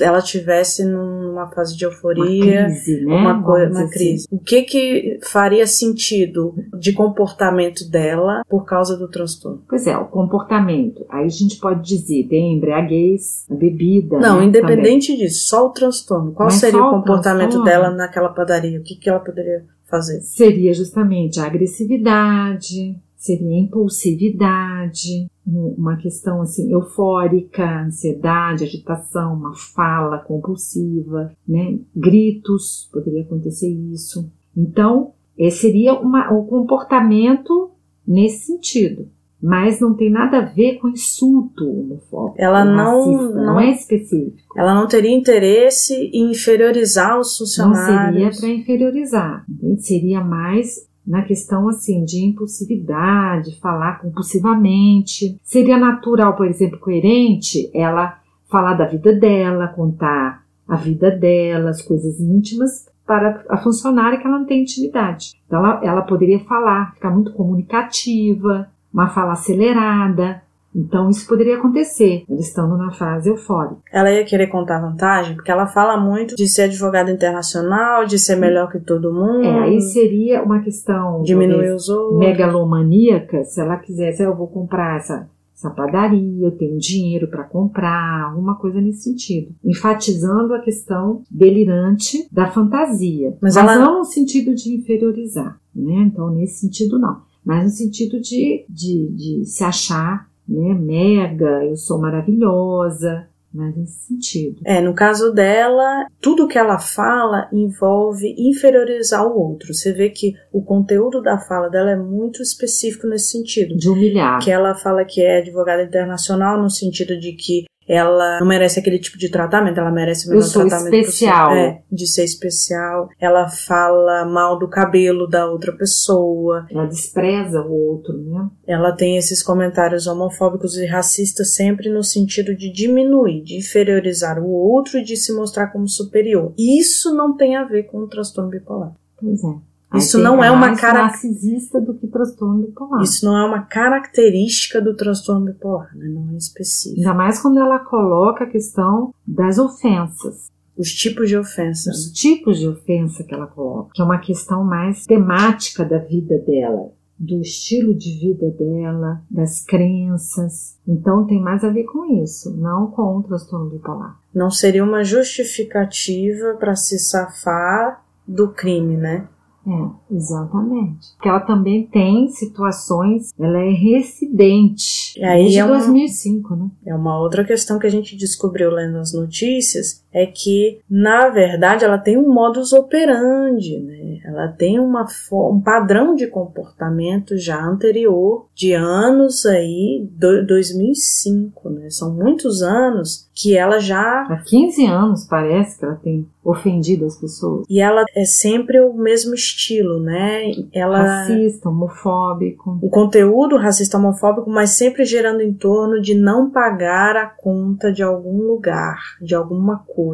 [0.00, 3.14] ela tivesse numa fase de euforia, uma crise, né?
[3.14, 4.26] uma, coisa, uma crise.
[4.26, 4.36] Assim.
[4.36, 9.62] O que que faria sentido de comportamento dela por causa do transtorno?
[9.68, 11.04] Pois é, o comportamento.
[11.08, 14.18] Aí a gente pode dizer, tem embriaguez, a bebida.
[14.18, 15.26] Não, né, independente também.
[15.26, 16.32] disso, só o transtorno.
[16.32, 18.78] Qual Mas seria o comportamento o dela naquela padaria?
[18.78, 20.20] O que que ela poderia fazer?
[20.20, 31.32] Seria justamente a agressividade, seria impulsividade, uma questão assim eufórica, ansiedade, agitação, uma fala compulsiva,
[31.46, 31.78] né?
[31.94, 34.30] Gritos, poderia acontecer isso.
[34.56, 37.70] Então, esse seria uma, o comportamento
[38.06, 39.08] nesse sentido.
[39.40, 42.40] Mas não tem nada a ver com insulto homofóbico.
[42.40, 44.38] Ela não, racista, não, não é específico.
[44.56, 48.24] Ela não teria interesse em inferiorizar os funcionários.
[48.24, 49.46] Não seria para inferiorizar.
[49.78, 55.38] Seria mais na questão assim de impulsividade, falar compulsivamente.
[55.42, 58.18] Seria natural, por exemplo, coerente ela
[58.50, 64.26] falar da vida dela, contar a vida dela, as coisas íntimas para a funcionária que
[64.26, 65.34] ela não tem intimidade.
[65.46, 70.42] Então ela, ela poderia falar, ficar muito comunicativa, uma fala acelerada,
[70.76, 73.80] então isso poderia acontecer, ela estando na fase eufórica.
[73.90, 78.36] Ela ia querer contar vantagem, porque ela fala muito de ser advogada internacional, de ser
[78.36, 79.44] melhor que todo mundo.
[79.44, 82.18] É, aí seria uma questão diminuir os outros.
[82.18, 88.28] megalomaníaca, se ela quisesse, eu vou comprar essa essa padaria, eu tenho dinheiro para comprar,
[88.28, 89.54] alguma coisa nesse sentido.
[89.64, 93.30] Enfatizando a questão delirante da fantasia.
[93.40, 93.78] Mas, mas ela...
[93.78, 96.02] não no sentido de inferiorizar, né?
[96.06, 97.22] Então, nesse sentido, não.
[97.42, 104.06] Mas no sentido de, de, de se achar né, mega, eu sou maravilhosa, mas nesse
[104.06, 104.60] sentido.
[104.64, 109.72] É, no caso dela, tudo que ela fala envolve inferiorizar o outro.
[109.72, 113.76] Você vê que o conteúdo da fala dela é muito específico nesse sentido.
[113.76, 114.40] De humilhar.
[114.42, 118.98] Que ela fala que é advogada internacional no sentido de que ela não merece aquele
[118.98, 121.52] tipo de tratamento, ela merece o melhor tratamento especial.
[121.52, 123.08] É, de ser especial.
[123.20, 126.66] Ela fala mal do cabelo da outra pessoa.
[126.70, 128.48] Ela despreza o outro, né?
[128.66, 134.50] Ela tem esses comentários homofóbicos e racistas sempre no sentido de diminuir, de inferiorizar o
[134.50, 136.52] outro e de se mostrar como superior.
[136.58, 138.92] Isso não tem a ver com o transtorno bipolar.
[139.18, 139.75] Pois é.
[139.94, 143.02] Isso não é uma característica narcisista do que transtorno bipolar.
[143.02, 146.08] Isso não é uma característica do transtorno bipolar, né?
[146.08, 147.00] não é específico.
[147.00, 150.48] Ainda mais quando ela coloca a questão das ofensas.
[150.76, 151.90] Os tipos de ofensa.
[151.90, 156.38] Os tipos de ofensa que ela coloca, que é uma questão mais temática da vida
[156.38, 160.76] dela do estilo de vida dela, das crenças.
[160.86, 164.18] Então tem mais a ver com isso, não com o transtorno bipolar.
[164.34, 169.26] Não seria uma justificativa para se safar do crime, né?
[169.66, 171.12] É, exatamente.
[171.16, 175.18] Porque ela também tem situações, ela é residente.
[175.18, 176.70] E aí desde é uma, 2005, né?
[176.86, 181.84] É uma outra questão que a gente descobriu lendo as notícias, é que, na verdade,
[181.84, 184.18] ela tem um modus operandi, né?
[184.24, 191.90] Ela tem uma, um padrão de comportamento já anterior, de anos aí, do, 2005, né?
[191.90, 194.22] São muitos anos que ela já...
[194.22, 197.66] Há 15 anos, parece, que ela tem ofendido as pessoas.
[197.68, 200.50] E ela é sempre o mesmo estilo, né?
[200.72, 202.78] Ela racista, homofóbico.
[202.80, 208.02] O conteúdo racista, homofóbico, mas sempre gerando em torno de não pagar a conta de
[208.02, 210.05] algum lugar, de alguma coisa.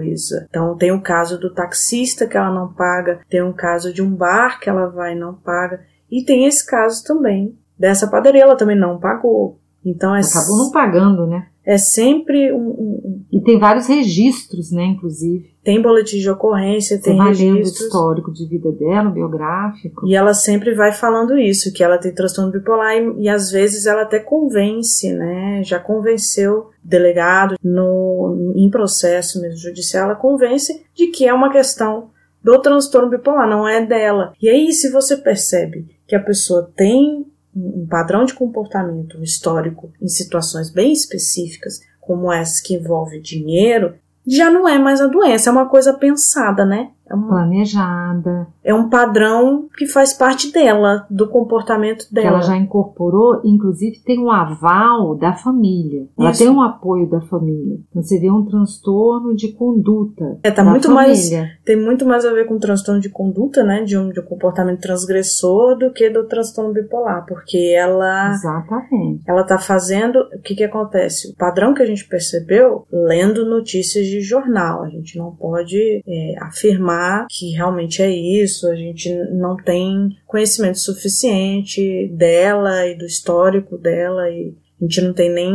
[0.48, 4.14] Então tem o caso do taxista que ela não paga, tem um caso de um
[4.14, 5.80] bar que ela vai e não paga,
[6.10, 9.60] e tem esse caso também dessa padaria, ela também não pagou.
[9.84, 11.48] Então é acabou não pagando, né?
[11.64, 15.52] É sempre um, um, e tem vários registros, né, inclusive.
[15.62, 17.80] Tem boletim de ocorrência, tem registros.
[17.80, 20.04] o histórico de vida dela, biográfico.
[20.06, 23.86] E ela sempre vai falando isso, que ela tem transtorno bipolar e, e às vezes
[23.86, 25.62] ela até convence, né?
[25.62, 32.10] Já convenceu delegado no em processo mesmo judicial, ela convence de que é uma questão
[32.42, 34.32] do transtorno bipolar, não é dela.
[34.42, 37.24] E aí, se você percebe que a pessoa tem
[37.54, 43.94] um padrão de comportamento histórico em situações bem específicas, como essa que envolve dinheiro,
[44.26, 46.90] já não é mais a doença, é uma coisa pensada, né?
[47.12, 48.46] É planejada.
[48.64, 52.28] É um padrão que faz parte dela, do comportamento dela.
[52.28, 56.06] Que ela já incorporou, inclusive tem um aval da família.
[56.18, 56.40] Ela Isso.
[56.40, 57.78] tem um apoio da família.
[57.90, 60.38] Então você vê um transtorno de conduta.
[60.42, 61.04] É, tá muito família.
[61.04, 61.30] mais.
[61.64, 63.82] Tem muito mais a ver com transtorno de conduta, né?
[63.82, 67.26] De um, de um comportamento transgressor do que do transtorno bipolar.
[67.26, 68.30] Porque ela.
[68.30, 69.22] Exatamente.
[69.28, 70.18] Ela tá fazendo.
[70.34, 71.30] O que que acontece?
[71.32, 74.84] O padrão que a gente percebeu lendo notícias de jornal.
[74.84, 80.78] A gente não pode é, afirmar que realmente é isso, a gente não tem conhecimento
[80.78, 85.54] suficiente dela e do histórico dela e a gente não tem nem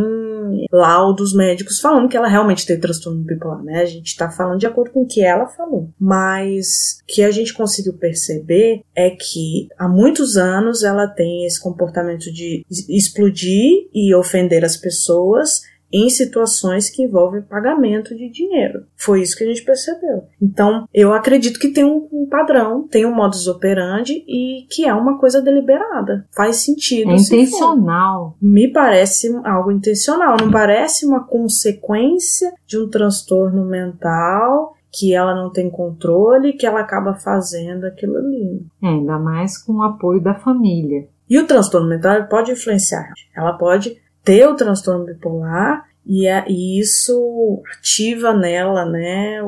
[0.71, 3.81] laudos médicos falando que ela realmente tem transtorno bipolar, né?
[3.81, 5.89] A gente tá falando de acordo com o que ela falou.
[5.99, 11.61] Mas o que a gente conseguiu perceber é que há muitos anos ela tem esse
[11.61, 15.61] comportamento de explodir e ofender as pessoas
[15.91, 18.85] em situações que envolvem pagamento de dinheiro.
[18.95, 20.25] Foi isso que a gente percebeu.
[20.41, 25.17] Então, eu acredito que tem um, padrão, tem um modus operandi e que é uma
[25.17, 26.25] coisa deliberada.
[26.35, 27.11] Faz sentido.
[27.11, 28.35] É intencional.
[28.41, 35.51] Me parece algo intencional, não parece uma consequência de um transtorno mental que ela não
[35.51, 38.65] tem controle, que ela acaba fazendo aquilo ali.
[38.81, 41.07] É, ainda mais com o apoio da família.
[41.29, 43.11] E o transtorno mental pode influenciar.
[43.35, 43.97] Ela pode
[44.27, 49.39] ter o transtorno bipolar e, é, e isso ativa nela, né,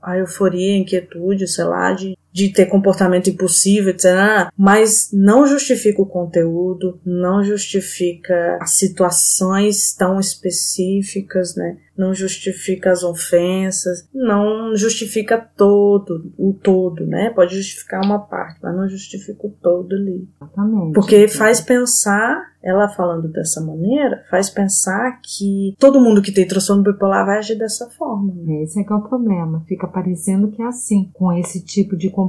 [0.00, 4.50] a euforia, a inquietude, sei lá, de de ter comportamento impossível, etc.
[4.56, 11.78] Mas não justifica o conteúdo, não justifica as situações tão específicas, né?
[11.96, 17.30] Não justifica as ofensas, não justifica todo, o todo, né?
[17.30, 20.28] Pode justificar uma parte, mas não justifica o todo ali.
[20.40, 20.92] Exatamente.
[20.92, 26.84] Porque faz pensar, ela falando dessa maneira, faz pensar que todo mundo que tem transtorno
[26.84, 28.32] bipolar vai agir dessa forma.
[28.44, 28.62] Né?
[28.62, 29.64] Esse é que é o problema.
[29.66, 32.27] Fica parecendo que é assim, com esse tipo de comportamento,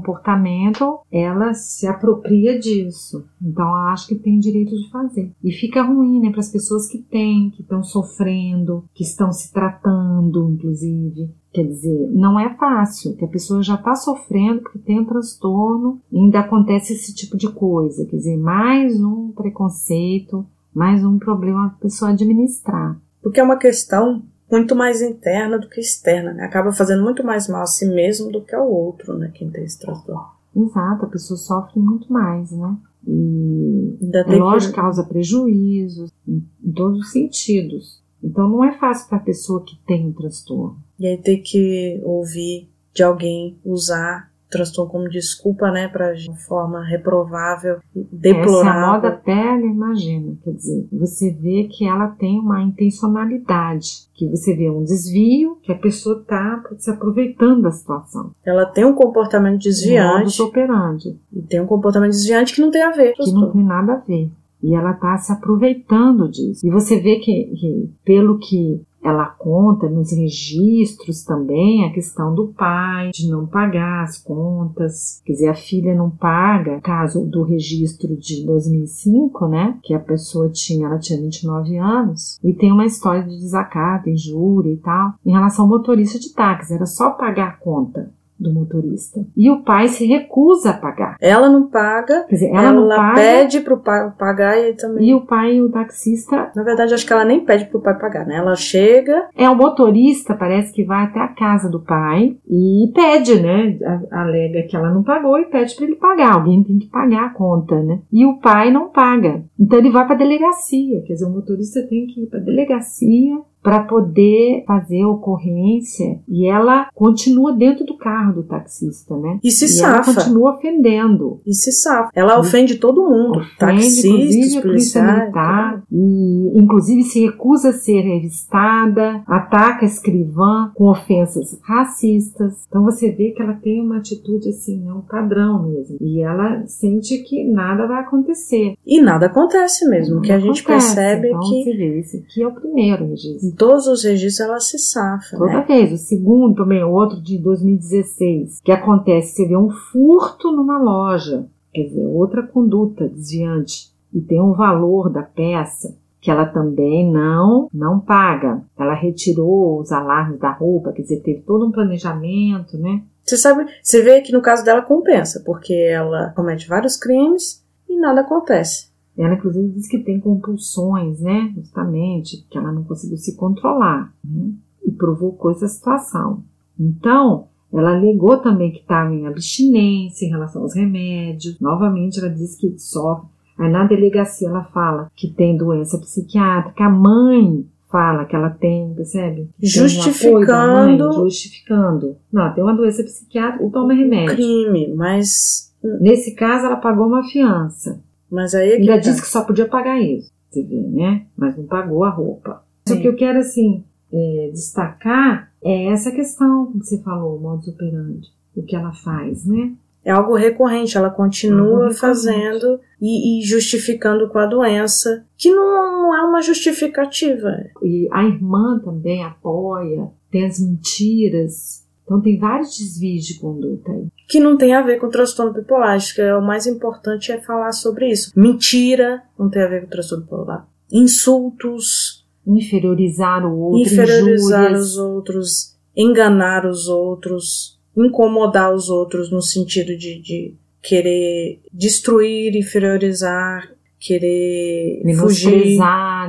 [1.11, 3.25] ela se apropria disso.
[3.41, 5.31] Então, ela acha que tem direito de fazer.
[5.43, 9.51] E fica ruim, né, para as pessoas que têm, que estão sofrendo, que estão se
[9.51, 11.29] tratando, inclusive.
[11.51, 15.99] Quer dizer, não é fácil, que a pessoa já está sofrendo porque tem um transtorno
[16.11, 18.05] e ainda acontece esse tipo de coisa.
[18.05, 22.99] Quer dizer, mais um preconceito, mais um problema para a pessoa administrar.
[23.21, 26.43] Porque é uma questão muito mais interna do que externa, né?
[26.43, 29.31] Acaba fazendo muito mais mal a si mesmo do que ao outro, né?
[29.33, 30.27] Quem tem esse transtorno.
[30.55, 32.75] Exato, a pessoa sofre muito mais, né?
[33.07, 38.01] E Ainda é lógico que causa prejuízos em, em todos os sentidos.
[38.21, 40.77] Então não é fácil para a pessoa que tem o transtorno.
[40.99, 46.83] E aí ter que ouvir de alguém usar transtorno como desculpa, né, para uma forma
[46.83, 48.71] reprovável, deplorável.
[48.71, 54.55] Essa moda pega, imagina, quer dizer, você vê que ela tem uma intencionalidade, que você
[54.55, 58.31] vê um desvio, que a pessoa está se aproveitando da situação.
[58.45, 60.41] Ela tem um comportamento desviante.
[60.41, 61.17] operandi.
[61.31, 63.13] E tem um comportamento desviante que não tem a ver.
[63.13, 64.31] Que não tem nada a ver.
[64.61, 66.67] E ela está se aproveitando disso.
[66.67, 72.47] E você vê que, que, pelo que ela conta nos registros também a questão do
[72.47, 78.15] pai de não pagar as contas, quer dizer, a filha não paga, caso do registro
[78.17, 83.23] de 2005, né, que a pessoa tinha, ela tinha 29 anos, e tem uma história
[83.23, 87.57] de desacato, injúria e tal, em relação ao motorista de táxi, era só pagar a
[87.57, 89.25] conta do motorista.
[89.35, 91.17] E o pai se recusa a pagar.
[91.19, 92.23] Ela não paga.
[92.23, 95.09] Quer dizer, ela, ela não paga, pede pro pai pagar e também.
[95.09, 96.51] E o pai, o taxista.
[96.55, 98.37] Na verdade, acho que ela nem pede pro pai pagar, né?
[98.37, 99.27] Ela chega.
[99.35, 103.77] É, o motorista parece que vai até a casa do pai e pede, né?
[104.11, 106.33] Alega que ela não pagou e pede para ele pagar.
[106.33, 107.99] Alguém tem que pagar a conta, né?
[108.11, 109.43] E o pai não paga.
[109.59, 111.01] Então ele vai para delegacia.
[111.01, 116.89] Quer dizer, o motorista tem que ir para delegacia para poder fazer ocorrência e ela
[116.93, 119.39] continua dentro do carro do taxista, né?
[119.43, 120.11] E se e safa.
[120.11, 121.41] Ela continua ofendendo.
[121.45, 122.09] E se safa.
[122.15, 129.23] Ela ofende todo mundo, ofende, taxistas, policiais, militar, e inclusive se recusa a ser revistada,
[129.27, 132.63] ataca a escrivã com ofensas racistas.
[132.67, 135.97] Então você vê que ela tem uma atitude assim, né, um padrão mesmo.
[135.99, 138.75] E ela sente que nada vai acontecer.
[138.85, 140.95] E nada acontece mesmo, nada que a gente acontece.
[140.95, 143.48] percebe então, que você vê, esse aqui é o primeiro registro.
[143.49, 145.37] Em todos os registros ela se safa.
[145.37, 145.65] Toda né?
[145.67, 145.91] vez.
[145.91, 151.83] O segundo também, outro de 2016, que acontece, você vê um furto numa loja, quer
[151.83, 157.99] dizer, outra conduta desviante, e tem um valor da peça que ela também não não
[157.99, 158.61] paga.
[158.77, 163.01] Ela retirou os alarmes da roupa, quer dizer, teve todo um planejamento, né?
[163.23, 167.95] Você sabe, você vê que no caso dela compensa, porque ela comete vários crimes e
[167.99, 168.88] nada acontece.
[169.19, 171.51] Ela, inclusive, diz que tem compulsões, né?
[171.55, 174.53] Justamente, que ela não conseguiu se controlar, né?
[174.85, 176.43] E provocou essa situação.
[176.79, 181.59] Então, ela alegou também que estava em abstinência em relação aos remédios.
[181.59, 183.27] Novamente, ela diz que sofre.
[183.57, 186.85] Aí, na delegacia, ela fala que tem doença psiquiátrica.
[186.85, 189.49] A mãe fala que ela tem, percebe?
[189.61, 191.03] Justificando.
[191.09, 192.15] Mãe, justificando.
[192.31, 194.35] Não, tem uma doença psiquiátrica, toma remédio.
[194.35, 195.69] crime, mas.
[196.01, 198.01] Nesse caso, ela pagou uma fiança.
[198.31, 198.99] Mas aí é que Ainda tá.
[198.99, 201.25] disse que só podia pagar isso, você vê, né?
[201.35, 202.63] Mas não pagou a roupa.
[202.87, 202.95] Sim.
[202.97, 207.67] O que eu quero, assim, é, destacar é essa questão que você falou, o modus
[207.67, 209.73] operandi, o que ela faz, né?
[210.03, 211.99] É algo recorrente, ela continua recorrente.
[211.99, 217.49] fazendo e, e, justificando com a doença, que não, não é uma justificativa.
[217.83, 224.07] E a irmã também apoia, tem as mentiras, então tem vários desvios de conduta aí.
[224.29, 225.95] Que não tem a ver com transtorno bipolar.
[225.95, 228.31] Acho que é o mais importante é falar sobre isso.
[228.35, 230.67] Mentira não tem a ver com transtorno bipolar.
[230.91, 232.25] Insultos.
[232.45, 233.81] Inferiorizar o outro.
[233.81, 234.89] Inferiorizar injúrias.
[234.91, 235.77] os outros.
[235.97, 237.79] Enganar os outros.
[237.97, 243.67] Incomodar os outros no sentido de, de querer destruir, inferiorizar,
[243.99, 245.77] querer fugir.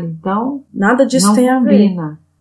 [0.02, 1.90] Então, nada disso tem a ver.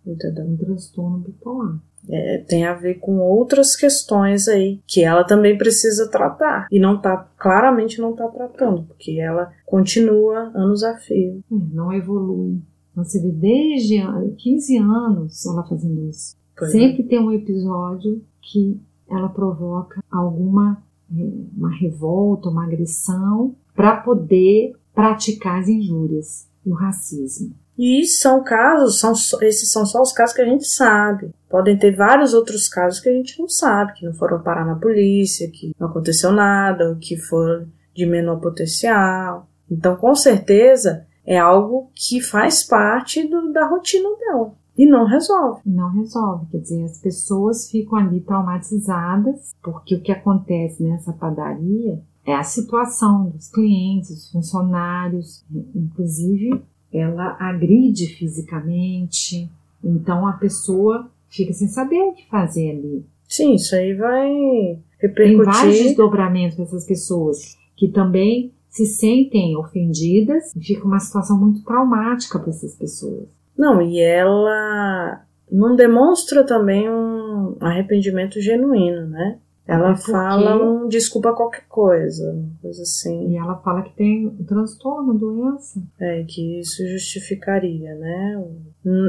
[0.05, 0.45] Entendeu?
[0.45, 1.79] Um transtorno bipolar.
[2.11, 6.67] É, tem a ver com outras questões aí que ela também precisa tratar.
[6.71, 11.43] E não tá claramente não tá tratando porque ela continua anos a fio.
[11.49, 12.59] Não evolui.
[12.91, 14.01] Então, você vê desde
[14.37, 16.35] 15 anos ela fazendo isso.
[16.57, 17.07] Pois sempre é.
[17.07, 18.79] tem um episódio que
[19.09, 21.23] ela provoca alguma é,
[21.57, 29.13] uma revolta uma agressão para poder praticar as injúrias o racismo e são casos, são,
[29.41, 31.33] esses são só os casos que a gente sabe.
[31.49, 34.75] Podem ter vários outros casos que a gente não sabe, que não foram parar na
[34.75, 39.47] polícia, que não aconteceu nada, ou que foram de menor potencial.
[39.71, 44.51] Então, com certeza, é algo que faz parte do, da rotina dela.
[44.77, 45.61] E não resolve.
[45.65, 46.47] Não resolve.
[46.51, 52.43] Quer dizer, as pessoas ficam ali traumatizadas, porque o que acontece nessa padaria é a
[52.43, 56.61] situação dos clientes, dos funcionários, inclusive
[56.93, 59.49] ela agride fisicamente,
[59.83, 63.05] então a pessoa fica sem saber o que fazer ali.
[63.27, 65.45] Sim, isso aí vai Tem repercutir.
[65.45, 71.63] vários desdobramentos para essas pessoas que também se sentem ofendidas e fica uma situação muito
[71.63, 73.27] traumática para essas pessoas.
[73.57, 79.37] Não, e ela não demonstra também um arrependimento genuíno, né?
[79.69, 83.29] Ela porque- fala um desculpa qualquer coisa, uma coisa assim.
[83.31, 85.81] E ela fala que tem um transtorno, doença.
[85.99, 88.43] É, que isso justificaria, né?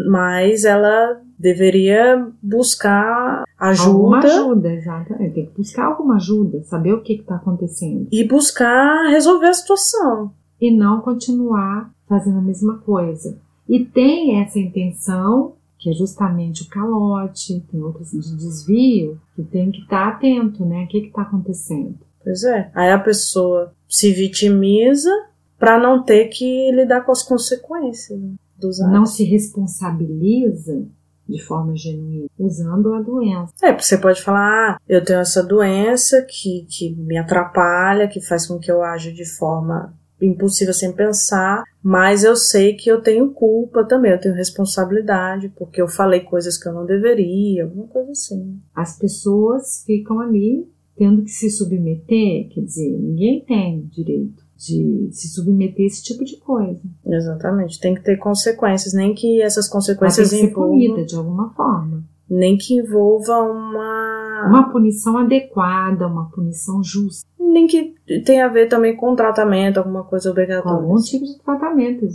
[0.08, 5.12] Mas ela deveria buscar Alguma ajuda ajuda, exato.
[5.14, 8.06] É, tem que buscar alguma ajuda, saber o que está acontecendo.
[8.12, 10.32] e buscar resolver a situação.
[10.60, 13.38] E não continuar fazendo a mesma coisa.
[13.68, 19.70] E tem essa intenção, que é justamente o calote, tem outras de desvio, que tem
[19.70, 20.84] que estar atento, né?
[20.84, 21.98] O que está acontecendo?
[22.22, 22.70] Pois é.
[22.74, 25.10] Aí a pessoa se vitimiza
[25.58, 28.20] para não ter que lidar com as consequências
[28.58, 28.92] dos atos.
[28.92, 30.84] Não se responsabiliza
[31.26, 33.52] de forma genuína, usando a doença.
[33.62, 38.20] É, porque você pode falar, ah, eu tenho essa doença que, que me atrapalha, que
[38.20, 43.00] faz com que eu aja de forma impulsiva sem pensar, mas eu sei que eu
[43.00, 47.86] tenho culpa também, eu tenho responsabilidade, porque eu falei coisas que eu não deveria, alguma
[47.86, 48.60] coisa assim.
[48.74, 55.28] As pessoas ficam ali tendo que se submeter, quer dizer, ninguém tem direito de se
[55.28, 56.82] submeter a esse tipo de coisa.
[57.06, 61.04] Exatamente, tem que ter consequências, nem que essas Ela tem consequências que ser envolvam, punida
[61.06, 62.04] de alguma forma.
[62.28, 68.68] nem que envolva uma, Uma punição adequada, uma punição justa, nem que tenha a ver
[68.68, 70.78] também com tratamento, alguma coisa obrigatória.
[70.78, 72.06] algum tipo de tratamento,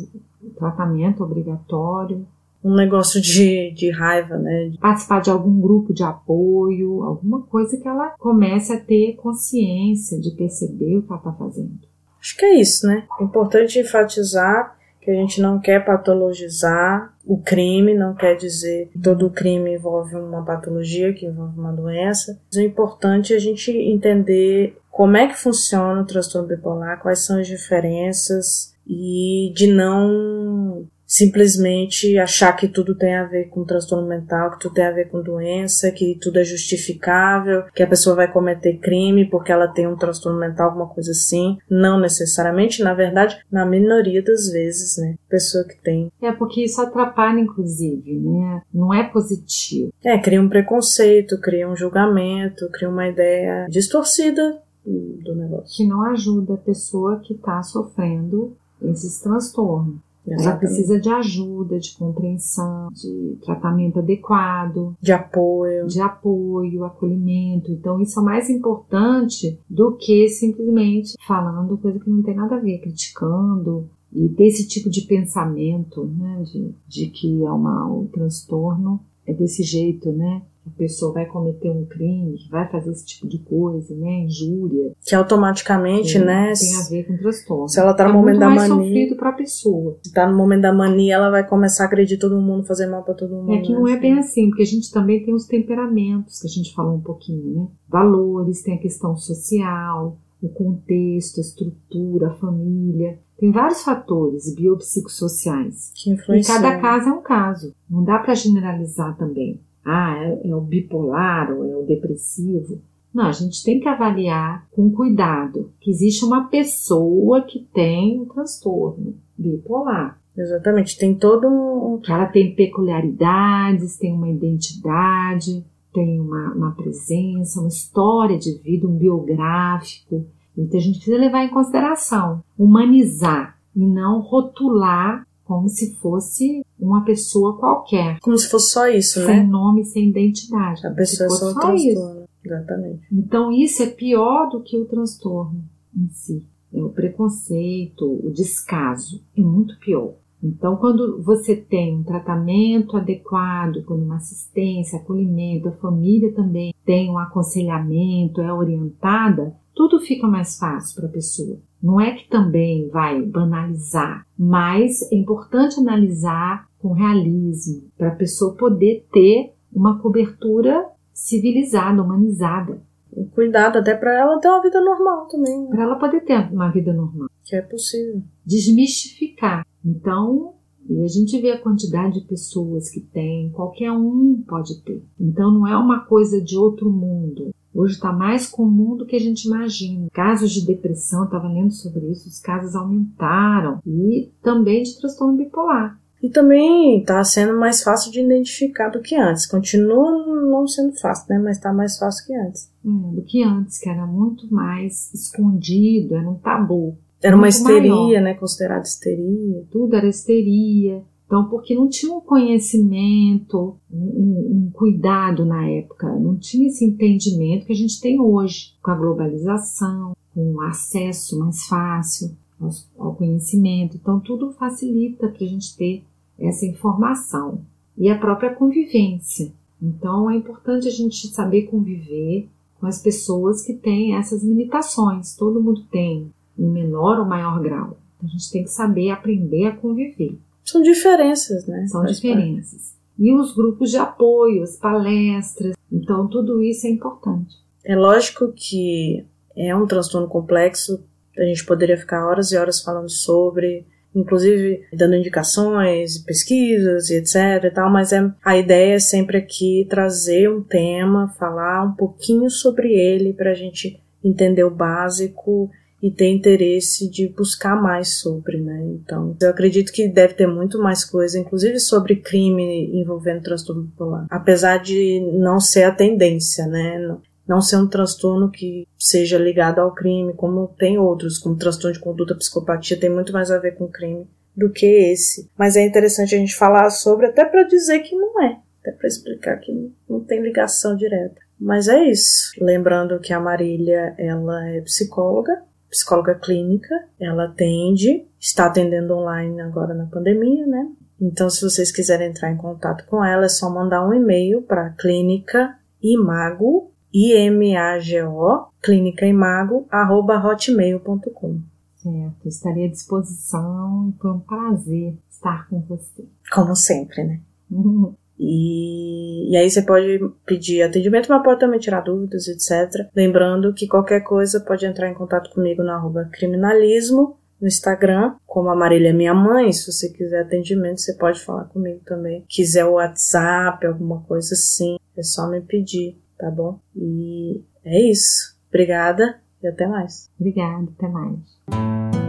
[0.57, 2.25] tratamento obrigatório,
[2.63, 4.71] Um negócio de, de raiva, né?
[4.79, 10.31] participar de algum grupo de apoio, alguma coisa que ela comece a ter consciência de
[10.31, 11.79] perceber o que ela está fazendo.
[12.19, 13.03] Acho que é isso, né?
[13.19, 14.75] É importante enfatizar
[15.05, 20.15] que a gente não quer patologizar o crime, não quer dizer que todo crime envolve
[20.15, 22.39] uma patologia, que envolve uma doença.
[22.47, 27.19] Mas o importante é a gente entender como é que funciona o transtorno bipolar, quais
[27.19, 34.07] são as diferenças e de não simplesmente achar que tudo tem a ver com transtorno
[34.07, 38.15] mental, que tudo tem a ver com doença, que tudo é justificável, que a pessoa
[38.15, 41.57] vai cometer crime porque ela tem um transtorno mental, alguma coisa assim.
[41.69, 45.15] Não necessariamente, na verdade, na minoria das vezes, né?
[45.29, 46.11] Pessoa que tem.
[46.21, 48.61] É porque isso atrapalha, inclusive, né?
[48.73, 49.93] Não é positivo.
[50.03, 55.75] É, cria um preconceito, cria um julgamento, cria uma ideia distorcida do negócio.
[55.75, 60.04] que não ajuda a pessoa que está sofrendo esses transtornos.
[60.27, 65.87] Ela precisa de ajuda, de compreensão, de tratamento adequado, De apoio.
[65.87, 67.71] de apoio, acolhimento.
[67.71, 72.59] Então, isso é mais importante do que simplesmente falando coisa que não tem nada a
[72.59, 73.87] ver, criticando.
[74.11, 79.33] E ter esse tipo de pensamento, né, de, de que é uma, o transtorno é
[79.33, 80.41] desse jeito, né?
[80.67, 84.21] A pessoa vai cometer um crime, que vai fazer esse tipo de coisa, né?
[84.23, 84.93] Injúria.
[85.05, 86.53] Que automaticamente, que né?
[86.53, 87.69] Tem a ver com transtorno.
[87.69, 88.85] Se ela tá no é momento muito da mais mania.
[88.85, 89.97] sofrido para a pessoa.
[90.03, 93.03] Se tá no momento da mania, ela vai começar a agredir todo mundo, fazer mal
[93.03, 93.53] pra todo mundo.
[93.53, 96.49] É que não é bem assim, porque a gente também tem os temperamentos, que a
[96.51, 97.67] gente falou um pouquinho, né?
[97.87, 103.19] Valores, tem a questão social, o contexto, a estrutura, a família.
[103.37, 105.91] Tem vários fatores biopsicossociais.
[105.93, 106.55] Que E influencia.
[106.55, 107.73] cada caso é um caso.
[107.89, 109.61] Não dá para generalizar também.
[109.85, 112.81] Ah, é, é o bipolar ou é o depressivo.
[113.13, 118.25] Não, a gente tem que avaliar com cuidado que existe uma pessoa que tem um
[118.25, 120.19] transtorno bipolar.
[120.37, 120.97] Exatamente.
[120.97, 121.99] Tem todo um.
[121.99, 128.87] que ela tem peculiaridades, tem uma identidade, tem uma, uma presença, uma história de vida,
[128.87, 130.25] um biográfico.
[130.57, 137.05] Então a gente precisa levar em consideração, humanizar e não rotular como se fosse uma
[137.05, 139.43] pessoa qualquer, Como se fosse só isso, sem né?
[139.43, 140.85] nome, sem identidade.
[140.85, 141.93] A pessoa é só só isso.
[141.93, 142.25] transtorno.
[142.43, 143.01] Exatamente.
[143.11, 145.63] Então isso é pior do que o transtorno
[145.95, 146.45] em si.
[146.73, 149.23] É o preconceito, o descaso.
[149.37, 150.15] É muito pior.
[150.43, 157.09] Então, quando você tem um tratamento adequado, quando uma assistência, acolhimento, a família também tem
[157.09, 161.59] um aconselhamento, é orientada, tudo fica mais fácil para a pessoa.
[161.83, 168.55] Não é que também vai banalizar, mas é importante analisar com realismo para a pessoa
[168.55, 172.81] poder ter uma cobertura civilizada, humanizada,
[173.15, 175.69] Um cuidado até pra ela ter uma vida normal também, né?
[175.69, 177.29] para ela poder ter uma vida normal.
[177.43, 178.21] Que é possível.
[178.45, 179.65] Desmistificar.
[179.83, 180.55] Então,
[180.89, 185.03] e a gente vê a quantidade de pessoas que tem, qualquer um pode ter.
[185.19, 187.51] Então, não é uma coisa de outro mundo.
[187.75, 190.07] Hoje está mais comum do que a gente imagina.
[190.13, 193.79] Casos de depressão, estava lendo sobre isso, os casos aumentaram.
[193.85, 195.99] E também de transtorno bipolar.
[196.23, 199.45] E também tá sendo mais fácil de identificar do que antes.
[199.45, 200.09] Continua
[200.49, 201.37] não sendo fácil, né?
[201.37, 202.71] Mas tá mais fácil que antes.
[202.83, 206.97] É, do que antes, que era muito mais escondido, era um tabu.
[207.21, 208.21] Era uma histeria, maior.
[208.21, 208.33] né?
[208.35, 209.65] Considerada histeria.
[209.69, 211.03] tudo era histeria.
[211.35, 217.65] Então porque não tinha um conhecimento, um, um, cuidado na época, não tinha esse entendimento
[217.65, 223.15] que a gente tem hoje, com a globalização, com o acesso mais fácil ao, ao
[223.15, 223.97] conhecimento.
[223.97, 226.05] Então, tudo facilita para a gente ter
[226.39, 227.59] essa informação.
[227.97, 229.51] E a própria convivência.
[229.81, 232.47] Então, é importante a gente saber conviver
[232.79, 235.35] com as pessoas que têm essas limitações.
[235.35, 237.97] Todo mundo tem, em menor ou maior grau.
[238.23, 240.39] A gente tem que saber aprender a conviver.
[240.65, 241.85] São diferenças, né?
[241.87, 242.71] São Faz diferenças.
[242.71, 242.95] Parte.
[243.17, 245.75] E os grupos de apoio, as palestras.
[245.91, 247.55] Então, tudo isso é importante.
[247.83, 249.25] É lógico que
[249.55, 251.01] é um transtorno complexo,
[251.37, 257.63] a gente poderia ficar horas e horas falando sobre, inclusive dando indicações, pesquisas e etc
[257.63, 262.49] e tal, mas é, a ideia é sempre aqui trazer um tema, falar um pouquinho
[262.49, 265.69] sobre ele para a gente entender o básico
[266.05, 268.79] e ter interesse de buscar mais sobre, né?
[268.93, 274.27] Então, eu acredito que deve ter muito mais coisa, inclusive sobre crime envolvendo transtorno bipolar,
[274.29, 277.17] apesar de não ser a tendência, né?
[277.47, 281.99] Não ser um transtorno que seja ligado ao crime, como tem outros, como transtorno de
[281.99, 285.49] conduta, psicopatia, tem muito mais a ver com crime do que esse.
[285.57, 289.07] Mas é interessante a gente falar sobre, até para dizer que não é, até para
[289.07, 291.41] explicar que não tem ligação direta.
[291.59, 292.51] Mas é isso.
[292.59, 295.63] Lembrando que a Marília, ela é psicóloga,
[295.95, 300.91] psicóloga clínica, ela atende, está atendendo online agora na pandemia, né?
[301.19, 304.89] Então, se vocês quiserem entrar em contato com ela, é só mandar um e-mail para
[304.91, 311.61] clínica imago, I-M-A-G-O, clínicaimago, arroba hotmail.com.
[311.95, 316.27] Certo, estarei à disposição e foi um prazer estar com você.
[316.53, 317.39] Como sempre, né?
[318.39, 323.07] E, e aí você pode pedir atendimento, mas pode também tirar dúvidas, etc.
[323.15, 328.69] Lembrando que qualquer coisa pode entrar em contato comigo no arroba criminalismo, no Instagram, como
[328.69, 332.43] a Marília é minha mãe, se você quiser atendimento, você pode falar comigo também.
[332.47, 336.79] Quiser o WhatsApp, alguma coisa assim, é só me pedir, tá bom?
[336.95, 338.55] E é isso.
[338.67, 340.29] Obrigada e até mais.
[340.37, 342.24] Obrigada, até mais.